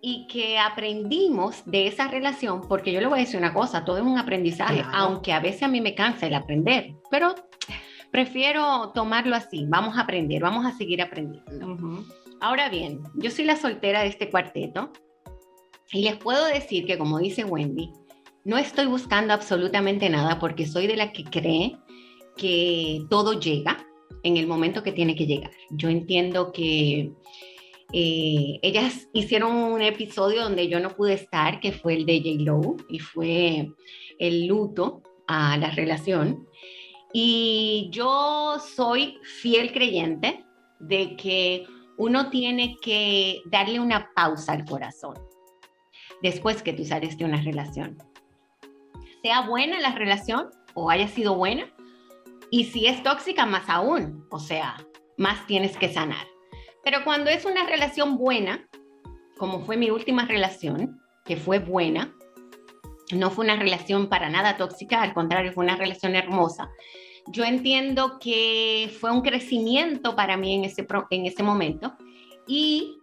y 0.03 0.27
que 0.29 0.59
aprendimos 0.59 1.63
de 1.67 1.87
esa 1.87 2.09
relación, 2.09 2.63
porque 2.69 2.93
yo 2.93 3.01
le 3.01 3.07
voy 3.07 3.19
a 3.19 3.23
decir 3.23 3.39
una 3.39 3.53
cosa, 3.53 3.85
todo 3.85 3.99
es 3.99 4.03
un 4.03 4.19
aprendizaje, 4.19 4.83
Claro. 4.83 4.91
aunque 4.95 5.33
a 5.33 5.41
veces 5.41 5.63
a 5.65 5.69
mí 5.69 5.81
me 5.81 5.95
cansa 5.95 6.27
el 6.27 6.35
aprender, 6.35 6.95
pero 7.11 7.35
prefiero 8.11 8.91
tomarlo 8.95 9.37
así, 9.37 9.65
vamos 9.69 9.97
a 9.99 10.03
aprender, 10.03 10.43
vamos 10.43 10.65
a 10.67 10.73
seguir 10.73 11.03
aprendiendo. 11.03 12.05
Ahora 12.41 12.69
bien, 12.71 13.01
yo 13.15 13.31
soy 13.31 13.45
la 13.45 13.57
soltera 13.57 14.01
de 14.01 14.09
este 14.09 14.31
cuarteto 14.31 14.91
y 15.93 16.03
les 16.03 16.17
puedo 16.17 16.47
decir 16.47 16.87
que, 16.87 16.97
como 16.97 17.19
dice 17.19 17.45
Wendy, 17.45 17.91
no 18.45 18.57
estoy 18.57 18.87
buscando 18.87 19.35
absolutamente 19.35 20.09
nada 20.09 20.39
porque 20.39 20.67
soy 20.67 20.87
de 20.87 20.97
la 20.97 21.13
que 21.13 21.25
cree 21.25 21.77
que 22.37 23.03
todo 23.11 23.39
llega 23.39 23.87
en 24.23 24.39
el 24.39 24.47
momento 24.47 24.83
que 24.83 24.93
tiene 24.93 25.15
que 25.15 25.27
llegar. 25.27 25.51
Yo 25.71 25.89
entiendo 25.91 26.53
que 26.53 27.13
eh, 27.93 28.59
ellas 28.63 29.09
hicieron 29.13 29.55
un 29.55 29.83
episodio 29.83 30.43
donde 30.43 30.69
yo 30.69 30.81
no 30.81 30.91
pude 30.91 31.15
estar, 31.15 31.61
que 31.61 31.73
fue 31.73 31.95
el 31.95 32.07
de 32.07 32.19
J-Lo, 32.19 32.77
y 32.89 32.99
fue 32.99 33.69
el 34.19 34.47
luto 34.47 35.03
a 35.27 35.57
la 35.57 35.71
relación. 35.71 36.47
Y 37.13 37.89
yo 37.93 38.59
soy 38.59 39.19
fiel 39.23 39.73
creyente 39.73 40.45
de 40.79 41.17
que 41.17 41.67
uno 41.99 42.31
tiene 42.31 42.77
que 42.81 43.43
darle 43.47 43.81
una 43.81 44.11
pausa 44.15 44.53
al 44.53 44.65
corazón 44.65 45.15
después 46.23 46.63
que 46.63 46.73
tú 46.73 46.85
sales 46.85 47.19
de 47.19 47.25
una 47.25 47.41
relación. 47.41 47.99
Sea 49.23 49.43
buena 49.43 49.81
la 49.81 49.95
relación 49.95 50.51
o 50.75 50.91
haya 50.91 51.09
sido 51.09 51.35
buena, 51.35 51.67
y 52.51 52.65
si 52.65 52.87
es 52.87 53.03
tóxica, 53.03 53.47
más 53.47 53.69
aún, 53.69 54.27
o 54.31 54.41
sea, 54.41 54.77
más 55.17 55.47
tienes 55.47 55.77
que 55.77 55.93
sanar. 55.93 56.27
Pero 56.83 57.05
cuando 57.05 57.31
es 57.31 57.45
una 57.45 57.67
relación 57.67 58.17
buena, 58.17 58.69
como 59.39 59.61
fue 59.61 59.77
mi 59.77 59.91
última 59.91 60.25
relación, 60.27 61.01
que 61.25 61.37
fue 61.37 61.59
buena, 61.59 62.15
no 63.13 63.31
fue 63.31 63.45
una 63.45 63.57
relación 63.57 64.09
para 64.09 64.31
nada 64.31 64.57
tóxica, 64.57 65.03
al 65.03 65.15
contrario, 65.15 65.53
fue 65.53 65.65
una 65.65 65.77
relación 65.77 66.15
hermosa. 66.15 66.71
Yo 67.27 67.45
entiendo 67.45 68.19
que 68.19 68.91
fue 69.01 69.11
un 69.11 69.23
crecimiento 69.23 70.17
para 70.17 70.37
mí 70.37 70.55
en 70.55 70.65
ese, 70.65 70.87
en 71.11 71.27
ese 71.27 71.43
momento 71.43 71.95
y 72.47 72.99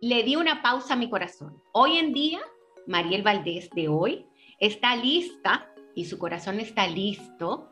le 0.00 0.22
di 0.22 0.36
una 0.36 0.62
pausa 0.62 0.94
a 0.94 0.96
mi 0.96 1.10
corazón. 1.10 1.60
Hoy 1.72 1.98
en 1.98 2.12
día, 2.12 2.40
Mariel 2.86 3.22
Valdés 3.22 3.70
de 3.70 3.88
hoy 3.88 4.26
está 4.58 4.96
lista 4.96 5.70
y 5.94 6.04
su 6.04 6.18
corazón 6.18 6.60
está 6.60 6.86
listo 6.86 7.70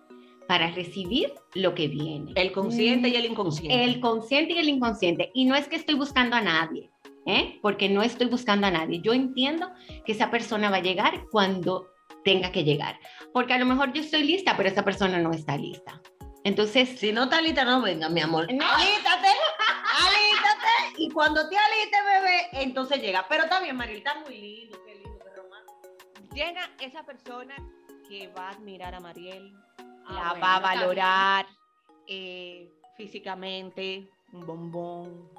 para 0.49 0.71
recibir 0.71 1.33
lo 1.55 1.75
que 1.75 1.89
viene. 1.89 2.33
El 2.35 2.53
consciente 2.53 3.09
y 3.09 3.17
el 3.17 3.27
inconsciente. 3.27 3.85
El 3.85 4.01
consciente 4.01 4.55
y 4.55 4.59
el 4.59 4.69
inconsciente. 4.69 5.31
Y 5.35 5.45
no 5.45 5.55
es 5.55 5.69
que 5.69 5.77
estoy 5.77 5.95
buscando 5.95 6.37
a 6.37 6.41
nadie, 6.41 6.91
¿eh? 7.27 7.59
porque 7.63 7.89
no 7.89 8.03
estoy 8.03 8.27
buscando 8.27 8.67
a 8.67 8.71
nadie. 8.71 9.01
Yo 9.03 9.13
entiendo 9.13 9.71
que 10.05 10.13
esa 10.13 10.31
persona 10.31 10.71
va 10.71 10.77
a 10.77 10.83
llegar 10.83 11.27
cuando 11.31 11.89
tenga 12.25 12.53
que 12.53 12.65
llegar. 12.65 12.99
Porque 13.33 13.53
a 13.53 13.59
lo 13.59 13.67
mejor 13.67 13.93
yo 13.93 14.03
estoy 14.03 14.25
lista, 14.25 14.57
pero 14.57 14.69
esa 14.69 14.85
persona 14.85 15.19
no 15.19 15.33
está 15.33 15.57
lista. 15.57 16.01
Entonces, 16.45 16.99
Si 16.99 17.13
no 17.13 17.25
está 17.25 17.41
lista, 17.41 17.65
no 17.65 17.81
venga, 17.83 18.09
mi 18.09 18.21
amor. 18.21 18.53
No. 18.53 18.65
Alístate, 18.67 19.29
alístate. 19.29 20.95
Y 20.99 21.09
cuando 21.11 21.49
te 21.49 21.57
aliste, 21.57 21.97
bebé, 22.03 22.65
entonces 22.65 23.01
llega. 23.01 23.27
Pero 23.29 23.45
está 23.45 23.61
bien, 23.61 23.77
Mariel, 23.77 23.99
está 23.99 24.19
muy 24.21 24.37
lindo, 24.37 24.79
qué 24.85 24.95
lindo, 24.97 25.19
qué 25.19 25.41
romántico. 25.41 26.35
Llega 26.35 26.71
esa 26.81 27.05
persona 27.05 27.55
que 28.09 28.29
va 28.29 28.49
a 28.49 28.51
admirar 28.51 28.95
a 28.95 29.01
Mariel, 29.01 29.55
Ah, 30.07 30.13
la 30.13 30.29
bueno, 30.31 30.41
va 30.47 30.57
a 30.57 30.61
valorar 30.61 31.47
eh, 32.07 32.71
físicamente, 32.97 34.09
un 34.33 34.47
bombón. 34.47 35.31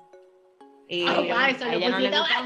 Eh, 0.89 1.05
Ah, 1.07 1.21
va, 1.35 1.49
eso 1.49 1.65
a 1.65 1.73
ella 1.73 1.89
no 1.89 1.99
le 1.99 2.09
feos. 2.09 2.27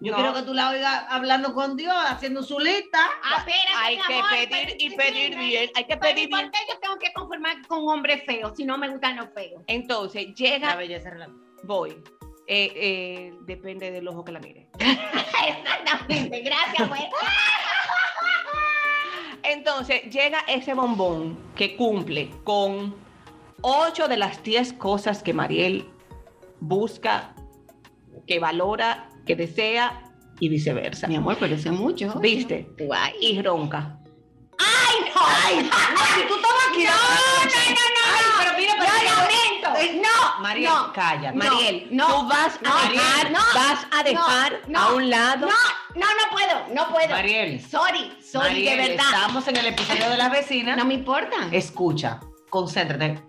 Yo 0.00 0.12
No. 0.12 0.18
quiero 0.18 0.32
que 0.34 0.42
tú 0.42 0.54
la 0.54 0.70
oigas 0.70 1.06
hablando 1.08 1.52
con 1.54 1.76
Dios, 1.76 1.92
haciendo 2.06 2.42
su 2.44 2.60
lista. 2.60 3.00
Ah, 3.20 3.38
espérate, 3.38 3.72
Hay 3.76 3.96
mi 3.96 4.02
que 4.06 4.14
amor, 4.14 4.30
pedir 4.30 4.76
y 4.78 4.90
pedir 4.96 5.32
sí, 5.32 5.38
bien, 5.40 5.70
hay 5.74 5.84
que 5.86 5.96
Pero 5.96 6.10
¿y 6.10 6.14
pedir 6.14 6.30
por 6.30 6.38
bien. 6.38 6.52
yo 6.68 6.78
tengo 6.78 6.96
que 6.98 7.12
conformar 7.12 7.66
con 7.66 7.82
un 7.82 7.92
hombre 7.94 8.18
feo 8.18 8.54
si 8.54 8.64
no 8.64 8.78
me 8.78 8.88
gustan 8.90 9.16
los 9.16 9.28
feos? 9.34 9.60
Entonces, 9.66 10.24
La 10.28 10.34
llega, 10.34 10.76
belleza 10.76 11.10
relativa. 11.10 11.36
voy. 11.64 12.00
Eh, 12.46 12.72
eh, 12.76 13.32
depende 13.42 13.90
del 13.90 14.06
ojo 14.06 14.24
que 14.24 14.30
la 14.32 14.38
mire. 14.38 14.68
Exactamente, 14.78 16.40
gracias, 16.42 16.88
güey. 16.88 17.02
Entonces, 19.42 20.02
llega 20.10 20.40
ese 20.48 20.74
bombón 20.74 21.38
que 21.56 21.76
cumple 21.76 22.30
con 22.44 22.94
ocho 23.60 24.08
de 24.08 24.16
las 24.16 24.42
diez 24.42 24.72
cosas 24.72 25.22
que 25.22 25.32
Mariel 25.32 25.88
busca, 26.60 27.34
que 28.26 28.38
valora, 28.38 29.08
que 29.26 29.36
desea 29.36 30.02
y 30.40 30.48
viceversa. 30.48 31.06
Mi 31.08 31.16
amor, 31.16 31.36
pero 31.40 31.54
eso 31.54 31.70
es 31.70 31.78
mucho. 31.78 32.14
¿Viste? 32.20 32.68
Guay. 32.78 33.12
Y 33.20 33.42
ronca. 33.42 33.98
¡Ay, 34.58 34.96
no! 35.14 35.20
¡Ay, 35.24 35.66
Si 36.14 36.28
tú 36.28 36.34
estabas 36.34 36.62
aquí. 36.70 36.84
No, 36.84 36.90
no, 36.90 37.44
no, 37.44 37.74
no, 37.74 38.02
Ay, 38.04 38.24
no. 38.24 38.38
pero 38.38 38.58
mira, 38.58 38.72
Yo 38.76 38.84
pero- 38.84 39.14
lamento. 39.14 40.02
No, 40.02 40.40
Mariel, 40.42 40.70
no. 40.70 40.92
calla. 40.92 41.32
No, 41.32 41.44
Mariel, 41.44 41.88
no, 41.90 42.06
tú 42.06 42.28
vas 42.28 42.58
a 42.64 42.68
no, 42.68 42.92
dejar, 42.92 43.30
no, 43.30 43.38
vas 43.54 43.86
a 43.90 44.02
dejar 44.02 44.60
no, 44.68 44.78
a 44.80 44.94
un 44.94 45.10
lado. 45.10 45.46
No, 45.46 45.54
no, 45.98 46.06
no 46.06 46.30
puedo, 46.30 46.74
no 46.74 46.92
puedo. 46.92 47.08
Mariel. 47.08 47.60
Sorry, 47.60 48.12
sorry, 48.22 48.48
Mariel, 48.50 48.78
de 48.78 48.88
verdad. 48.88 49.06
Estamos 49.14 49.48
en 49.48 49.56
el 49.56 49.66
episodio 49.66 50.10
de 50.10 50.16
las 50.16 50.30
vecinas. 50.30 50.76
No 50.76 50.84
me 50.84 50.94
importa. 50.94 51.36
Escucha, 51.52 52.20
concéntrate. 52.48 53.27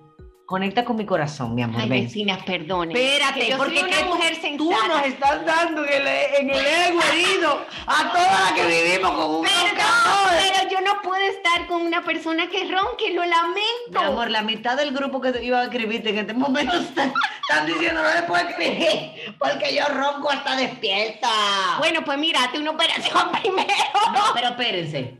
Conecta 0.50 0.84
con 0.84 0.96
mi 0.96 1.06
corazón, 1.06 1.53
mi 1.53 1.62
amor. 1.62 1.79
Ay, 1.79 1.89
vecinas, 1.89 2.41
perdone. 2.44 2.91
Espérate, 2.91 3.39
que 3.39 3.50
yo 3.51 3.58
porque 3.58 3.82
soy 3.82 3.88
una 3.88 3.98
que 3.98 4.03
tú- 4.03 4.10
mujer 4.10 4.34
tú 4.36 4.41
sensata. 4.72 4.88
nos 4.88 5.06
estás 5.06 5.46
dando 5.46 5.86
en 5.86 5.91
el, 6.01 6.08
en 6.08 6.50
el 6.50 6.65
ego 6.65 7.00
herido 7.13 7.65
a 7.86 8.12
todas 8.12 8.32
las 8.41 8.51
que 8.53 8.65
vivimos 8.65 9.12
con 9.12 9.29
un 9.36 9.41
Perdón, 9.44 10.32
pero 10.39 10.70
yo 10.72 10.82
no 10.82 11.01
puedo 11.03 11.24
estar 11.24 11.68
con 11.68 11.84
una 11.84 12.03
persona 12.03 12.50
que 12.50 12.63
ronque, 12.68 13.13
lo 13.13 13.24
lamento. 13.24 13.62
Mi 13.91 13.98
amor, 14.00 14.32
la 14.32 14.41
mitad 14.41 14.75
del 14.75 14.91
grupo 14.91 15.22
que 15.22 15.39
iba 15.44 15.60
a 15.60 15.63
escribirte 15.65 16.10
en 16.10 16.18
este 16.18 16.34
momento 16.34 16.75
están, 16.79 17.13
están 17.48 17.68
diciendo 17.68 18.01
no 18.01 18.12
le 18.12 18.24
puedo 18.24 18.48
escribir 18.50 19.36
porque 19.38 19.75
yo 19.75 19.86
ronco 19.94 20.32
hasta 20.32 20.56
despierta. 20.56 21.29
Bueno, 21.77 22.03
pues 22.03 22.18
mira, 22.18 22.44
hazte 22.46 22.58
una 22.58 22.72
operación 22.72 23.29
primero. 23.44 23.68
No, 24.13 24.24
pero 24.34 24.48
espérense. 24.48 25.15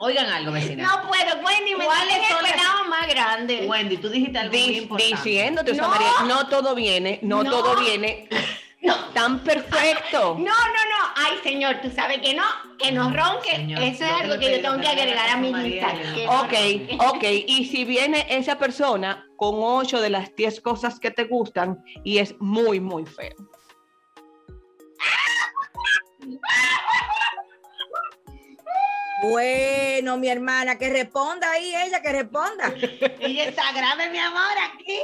Oigan 0.00 0.26
algo, 0.26 0.52
vecina. 0.52 0.84
No 0.86 1.08
puedo, 1.08 1.44
Wendy, 1.44 1.74
me 1.74 1.84
¿Cuáles 1.84 2.28
son 2.28 2.42
las- 2.42 2.52
pelado 2.52 2.84
más 2.84 3.08
grande. 3.08 3.66
Wendy, 3.66 3.96
tú 3.96 4.08
dijiste 4.08 4.38
algo 4.38 4.52
muy 4.56 4.78
importante. 4.78 5.14
diciéndote, 5.16 5.74
No. 5.74 5.88
Mariel, 5.88 6.10
no 6.28 6.48
todo 6.48 6.74
viene, 6.74 7.18
no, 7.22 7.42
No. 7.42 7.50
todo 7.50 7.76
viene 7.80 8.28
tan 9.14 9.40
perfecto. 9.40 10.34
No, 10.38 10.44
no, 10.44 10.52
no. 10.52 11.12
Ay, 11.16 11.38
señor, 11.42 11.80
tú 11.82 11.90
sabes 11.90 12.18
que 12.20 12.32
no, 12.34 12.44
que 12.78 12.92
no 12.92 13.10
ronque. 13.10 13.50
Señor, 13.56 13.82
Eso 13.82 14.04
es 14.04 14.10
algo 14.12 14.34
lo 14.34 14.40
que 14.40 14.52
yo 14.56 14.62
tengo 14.62 14.80
que 14.80 14.88
agregar 14.88 15.30
a 15.30 15.36
mi 15.36 15.52
lista. 15.52 15.92
No. 15.92 16.40
Ok, 16.42 16.52
ok. 17.16 17.24
Y 17.46 17.64
si 17.66 17.84
viene 17.84 18.24
esa 18.30 18.56
persona 18.56 19.26
con 19.36 19.56
ocho 19.58 20.00
de 20.00 20.10
las 20.10 20.34
diez 20.36 20.60
cosas 20.60 21.00
que 21.00 21.10
te 21.10 21.24
gustan 21.24 21.82
y 22.04 22.18
es 22.18 22.36
muy, 22.38 22.78
muy 22.78 23.04
feo. 23.04 23.34
Bueno, 29.22 30.16
mi 30.16 30.28
hermana, 30.28 30.78
que 30.78 30.88
responda 30.90 31.50
ahí 31.50 31.74
ella, 31.74 32.00
que 32.00 32.12
responda. 32.12 32.72
Ella 33.20 33.44
está 33.44 33.72
grave, 33.72 34.10
mi 34.10 34.18
amor, 34.18 34.52
aquí. 34.72 35.00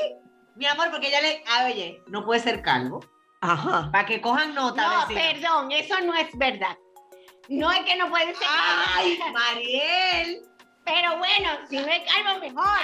Mi 0.54 0.66
amor, 0.66 0.90
porque 0.92 1.08
ella 1.08 1.20
le. 1.20 1.42
Ah, 1.48 1.64
oye, 1.66 2.00
no 2.06 2.24
puede 2.24 2.40
ser 2.40 2.62
calvo. 2.62 3.00
Ajá. 3.40 3.90
Para 3.90 4.06
que 4.06 4.20
cojan 4.20 4.54
nota. 4.54 4.82
No, 4.82 5.00
vecina. 5.08 5.20
perdón, 5.32 5.72
eso 5.72 6.00
no 6.02 6.14
es 6.14 6.28
verdad. 6.38 6.76
No 7.48 7.72
es 7.72 7.80
que 7.80 7.96
no 7.96 8.08
puede 8.08 8.34
ser. 8.34 8.46
Ay, 8.48 9.18
Mariel. 9.32 10.42
Pero 10.84 11.18
bueno, 11.18 11.50
si 11.68 11.76
no 11.78 11.86
es 11.88 12.02
calvo, 12.12 12.38
mejor. 12.40 12.64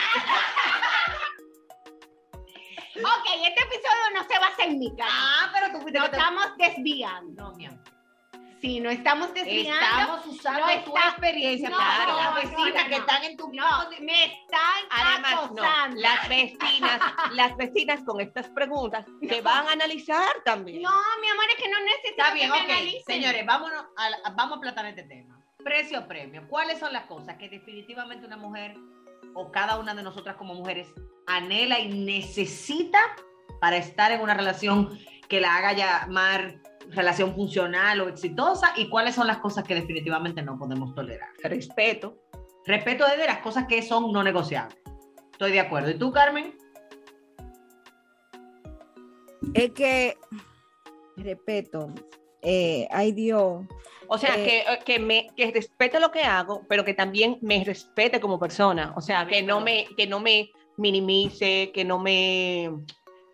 ok, 2.96 3.26
este 3.46 3.62
episodio 3.62 4.10
no 4.14 4.25
se 4.28 4.38
va 4.38 4.46
a 4.46 4.50
hacer 4.50 4.70
mi 4.70 4.94
cara. 4.96 5.10
Ah, 5.12 5.50
pero 5.54 5.72
tú 5.72 5.80
fuiste 5.82 5.99
Nos 6.00 6.10
te- 6.10 6.16
estamos 6.16 6.44
desviando. 6.58 7.42
No, 7.50 7.54
mi 7.56 7.66
amor. 7.66 7.79
Sí, 8.61 8.79
no 8.81 8.90
estamos 8.90 9.33
desviando. 9.33 9.73
Estamos 9.81 10.26
usando 10.26 10.61
No 10.61 10.85
tu 10.85 10.95
está- 10.97 11.09
experiencia 11.11 11.71
No, 11.71 11.76
para 11.79 12.07
no, 12.07 12.17
las 12.17 12.29
no, 12.29 12.35
vecinas 12.35 12.75
no, 12.85 12.90
que 12.90 12.90
no. 12.90 12.97
están 12.97 13.25
en 13.25 13.37
tu 13.37 13.52
No, 13.52 13.90
me 14.00 14.25
están 14.25 14.61
Además, 14.90 15.33
no, 15.33 15.38
acosando. 15.62 16.00
las 16.00 16.29
vecinas, 16.29 17.00
las 17.33 17.57
vecinas 17.57 18.00
con 18.05 18.21
estas 18.21 18.49
preguntas 18.50 19.07
te 19.26 19.40
van 19.40 19.67
a 19.67 19.73
analizar 19.73 20.29
también. 20.45 20.83
No, 20.83 20.90
mi 21.23 21.29
amor, 21.29 21.45
es 21.57 21.62
que 21.62 21.71
no 21.71 21.81
necesito 21.81 22.11
Está 22.23 22.35
bien, 22.35 22.52
que 22.52 22.59
me 22.59 22.64
analicen. 22.73 23.02
Señores, 23.07 23.47
vámonos 23.47 23.85
a, 23.97 24.31
vamos 24.33 24.59
a 24.59 24.61
platar 24.61 24.85
este 24.87 25.05
tema. 25.05 25.40
Precio 25.64 26.07
premio. 26.07 26.47
¿Cuáles 26.49 26.79
son 26.79 26.93
las 26.93 27.05
cosas 27.07 27.37
que 27.37 27.49
definitivamente 27.49 28.26
una 28.26 28.37
mujer 28.37 28.75
o 29.35 29.50
cada 29.52 29.79
una 29.79 29.95
de 29.95 30.02
nosotras 30.02 30.37
como 30.37 30.55
mujeres 30.55 30.88
anhela 31.26 31.79
y 31.79 31.88
necesita 31.88 32.99
para 33.61 33.76
estar 33.76 34.11
en 34.12 34.21
una 34.21 34.35
relación 34.35 34.99
que 35.29 35.40
la 35.40 35.55
haga 35.57 35.73
llamar 35.73 36.57
relación 36.88 37.34
funcional 37.34 38.00
o 38.00 38.08
exitosa? 38.08 38.72
¿Y 38.76 38.88
cuáles 38.88 39.14
son 39.14 39.26
las 39.26 39.38
cosas 39.38 39.64
que 39.64 39.75
definitivamente 39.75 40.42
no 40.42 40.58
podemos 40.58 40.94
tolerar? 40.94 41.28
Respeto. 41.42 42.18
Respeto 42.66 43.06
es 43.06 43.18
de 43.18 43.26
las 43.26 43.38
cosas 43.38 43.66
que 43.66 43.82
son 43.82 44.12
no 44.12 44.22
negociables. 44.22 44.78
Estoy 45.32 45.52
de 45.52 45.60
acuerdo. 45.60 45.90
¿Y 45.90 45.94
tú, 45.99 46.12
Carmen? 46.12 46.56
Es 49.54 49.70
que, 49.72 50.16
respeto, 51.16 51.92
eh, 52.42 52.87
ay 52.90 53.12
Dios, 53.12 53.64
O 54.08 54.18
sea, 54.18 54.37
Eh, 54.37 54.44
que, 54.44 54.58
eh, 54.60 54.78
que, 54.84 54.99
me, 54.99 55.28
que 55.37 55.50
respete 55.50 55.99
lo 56.00 56.10
que 56.10 56.22
hago, 56.22 56.62
pero 56.68 56.84
que 56.84 56.94
también 56.94 57.38
me 57.40 57.64
respete 57.64 58.20
como 58.20 58.38
persona. 58.38 58.92
O 58.96 59.00
sea, 59.00 59.26
que 59.26 59.42
no 59.42 59.60
me, 59.60 59.87
que 59.96 60.06
no 60.06 60.20
me 60.20 60.50
minimice, 60.76 61.70
que 61.72 61.84
no 61.84 61.99
me 61.99 62.70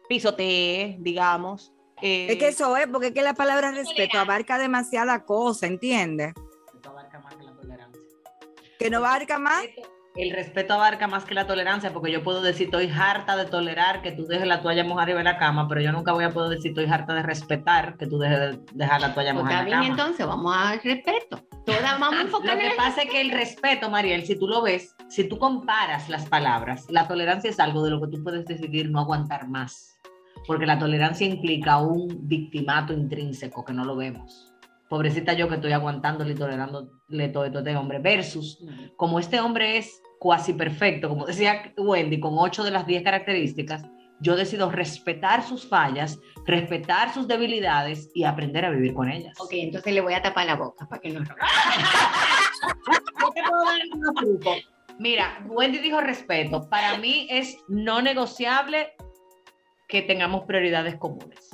pisotee, 0.08 0.96
digamos. 1.00 1.72
Eh, 2.02 2.26
es 2.30 2.38
que 2.38 2.48
eso 2.48 2.76
es, 2.76 2.86
porque 2.88 3.08
es 3.08 3.14
que 3.14 3.22
la 3.22 3.34
palabra 3.34 3.70
respeto 3.70 4.18
abarca 4.18 4.58
demasiada 4.58 5.24
cosa, 5.24 5.66
¿entiendes? 5.66 6.34
Esto 6.74 6.90
abarca 6.90 7.18
más 7.20 7.34
que 7.34 7.42
la 7.44 7.52
tolerancia. 7.54 8.02
Que 8.78 8.90
no 8.90 8.98
abarca 8.98 9.38
más. 9.38 9.64
El 10.14 10.30
respeto 10.32 10.72
abarca 10.72 11.06
más 11.08 11.26
que 11.26 11.34
la 11.34 11.46
tolerancia, 11.46 11.92
porque 11.92 12.10
yo 12.10 12.22
puedo 12.24 12.40
decir, 12.40 12.66
estoy 12.66 12.90
harta 12.90 13.36
de 13.36 13.44
tolerar 13.44 14.00
que 14.00 14.12
tú 14.12 14.26
dejes 14.26 14.46
la 14.46 14.62
toalla 14.62 14.82
mojada 14.82 15.02
arriba 15.02 15.18
de 15.18 15.24
la 15.24 15.38
cama, 15.38 15.68
pero 15.68 15.82
yo 15.82 15.92
nunca 15.92 16.12
voy 16.12 16.24
a 16.24 16.30
poder 16.30 16.56
decir, 16.56 16.70
estoy 16.70 16.86
harta 16.86 17.12
de 17.12 17.22
respetar 17.22 17.98
que 17.98 18.06
tú 18.06 18.18
dejes 18.18 18.38
de 18.38 18.60
dejar 18.72 19.00
la 19.02 19.12
toalla 19.12 19.34
mojada 19.34 19.56
está 19.56 19.64
en 19.64 19.70
la 19.70 19.80
bien, 19.80 19.92
cama. 19.92 20.02
entonces 20.02 20.26
vamos 20.26 20.56
al 20.56 20.80
respeto. 20.80 21.42
Todas 21.66 22.00
vamos 22.00 22.34
a 22.34 22.38
Lo 22.46 22.58
que 22.58 22.72
pasa 22.78 23.02
es 23.02 23.10
que 23.10 23.20
el 23.20 23.30
respeto, 23.30 23.90
Mariel, 23.90 24.24
si 24.24 24.38
tú 24.38 24.48
lo 24.48 24.62
ves, 24.62 24.94
si 25.08 25.28
tú 25.28 25.38
comparas 25.38 26.08
las 26.08 26.24
palabras, 26.26 26.86
la 26.88 27.06
tolerancia 27.06 27.50
es 27.50 27.60
algo 27.60 27.82
de 27.82 27.90
lo 27.90 28.00
que 28.00 28.08
tú 28.16 28.22
puedes 28.22 28.46
decidir 28.46 28.90
no 28.90 29.00
aguantar 29.00 29.48
más, 29.48 29.95
porque 30.46 30.66
la 30.66 30.78
tolerancia 30.78 31.26
implica 31.26 31.78
un 31.78 32.28
victimato 32.28 32.92
intrínseco 32.92 33.64
que 33.64 33.72
no 33.72 33.84
lo 33.84 33.96
vemos. 33.96 34.52
Pobrecita 34.88 35.32
yo 35.32 35.49
que 35.49 35.56
estoy 35.56 35.73
aguantándole 35.73 36.30
y 36.32 36.36
tolerándole 36.36 37.28
todo 37.32 37.44
esto 37.44 37.58
a 37.58 37.60
este 37.60 37.76
hombre, 37.76 37.99
versus 37.99 38.64
como 38.97 39.18
este 39.18 39.40
hombre 39.40 39.78
es 39.78 40.00
cuasi 40.18 40.52
perfecto, 40.52 41.08
como 41.08 41.26
decía 41.26 41.73
Wendy, 41.76 42.21
con 42.21 42.34
ocho 42.38 42.62
de 42.62 42.71
las 42.71 42.86
10 42.86 43.02
características, 43.02 43.82
yo 44.21 44.36
decido 44.36 44.71
respetar 44.71 45.42
sus 45.42 45.68
fallas, 45.68 46.18
respetar 46.47 47.12
sus 47.12 47.28
debilidades 47.28 48.10
y 48.14 48.25
aprender 48.25 48.64
a 48.64 48.71
vivir 48.71 48.94
con 48.94 49.10
ellas. 49.10 49.38
Ok, 49.40 49.50
entonces 49.52 49.92
le 49.92 50.00
voy 50.00 50.14
a 50.14 50.23
tapar 50.23 50.47
la 50.47 50.56
boca 50.56 50.88
para 50.88 51.02
que 51.02 51.10
no 51.10 51.23
te 51.25 51.34
puedo 53.42 53.64
dar 53.64 53.80
trucos. 54.16 54.56
Mira, 54.99 55.44
Wendy 55.47 55.76
dijo 55.78 56.00
respeto. 56.00 56.71
Para 56.71 56.97
mí 56.97 57.28
es 57.30 57.58
no 57.68 58.00
negociable 58.00 58.94
que 59.86 60.02
tengamos 60.02 60.44
prioridades 60.44 60.96
comunes 60.96 61.50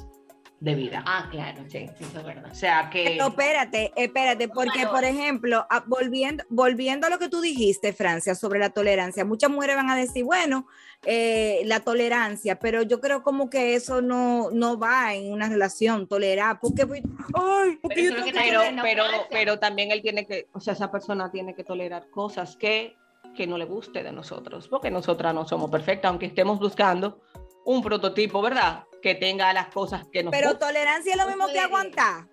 de 0.62 0.76
vida. 0.76 1.02
Ah, 1.06 1.26
claro, 1.28 1.64
sí, 1.66 1.78
eso 1.78 2.18
es 2.18 2.24
verdad. 2.24 2.48
O 2.48 2.54
sea 2.54 2.88
que 2.88 3.02
Pero 3.04 3.26
espérate, 3.26 3.92
espérate, 3.96 4.46
porque 4.46 4.86
por 4.86 5.02
ejemplo, 5.02 5.66
ah, 5.68 5.82
volviendo, 5.88 6.44
volviendo 6.50 7.08
a 7.08 7.10
lo 7.10 7.18
que 7.18 7.28
tú 7.28 7.40
dijiste, 7.40 7.92
Francia, 7.92 8.36
sobre 8.36 8.60
la 8.60 8.70
tolerancia, 8.70 9.24
muchas 9.24 9.50
mujeres 9.50 9.74
van 9.74 9.90
a 9.90 9.96
decir, 9.96 10.22
bueno, 10.22 10.68
eh, 11.04 11.62
la 11.64 11.80
tolerancia, 11.80 12.60
pero 12.60 12.82
yo 12.82 13.00
creo 13.00 13.24
como 13.24 13.50
que 13.50 13.74
eso 13.74 14.02
no, 14.02 14.52
no 14.52 14.78
va 14.78 15.14
en 15.14 15.32
una 15.32 15.48
relación, 15.48 16.06
tolerar, 16.06 16.60
porque, 16.60 16.86
pues, 16.86 17.02
ay, 17.34 17.78
porque 17.82 17.96
Pero 17.96 18.08
yo 18.10 18.14
tengo 18.14 18.26
que 18.26 18.32
pero, 18.32 18.60
pero, 18.82 19.04
pero 19.30 19.58
también 19.58 19.90
él 19.90 20.00
tiene 20.00 20.26
que, 20.28 20.46
o 20.52 20.60
sea, 20.60 20.74
esa 20.74 20.92
persona 20.92 21.32
tiene 21.32 21.56
que 21.56 21.64
tolerar 21.64 22.08
cosas 22.08 22.56
que, 22.56 22.94
que 23.34 23.48
no 23.48 23.58
le 23.58 23.64
guste 23.64 24.04
de 24.04 24.12
nosotros, 24.12 24.68
porque 24.68 24.92
nosotras 24.92 25.34
no 25.34 25.44
somos 25.44 25.70
perfectas, 25.70 26.08
aunque 26.08 26.26
estemos 26.26 26.60
buscando 26.60 27.20
un 27.64 27.82
prototipo, 27.82 28.42
¿verdad? 28.42 28.84
Que 29.02 29.14
tenga 29.14 29.52
las 29.52 29.68
cosas 29.68 30.06
que 30.12 30.22
nos 30.22 30.30
Pero 30.30 30.50
gustan. 30.50 30.68
tolerancia 30.68 31.12
es 31.12 31.18
lo 31.18 31.26
mismo 31.26 31.46
que 31.48 31.58
aguantar. 31.60 32.26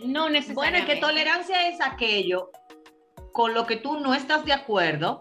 No 0.00 0.22
bueno, 0.24 0.26
es 0.38 0.48
necesariamente. 0.48 0.94
que 0.94 1.00
tolerancia 1.00 1.68
es 1.68 1.80
aquello 1.80 2.50
con 3.32 3.54
lo 3.54 3.66
que 3.66 3.76
tú 3.76 3.98
no 4.00 4.14
estás 4.14 4.44
de 4.44 4.52
acuerdo, 4.52 5.20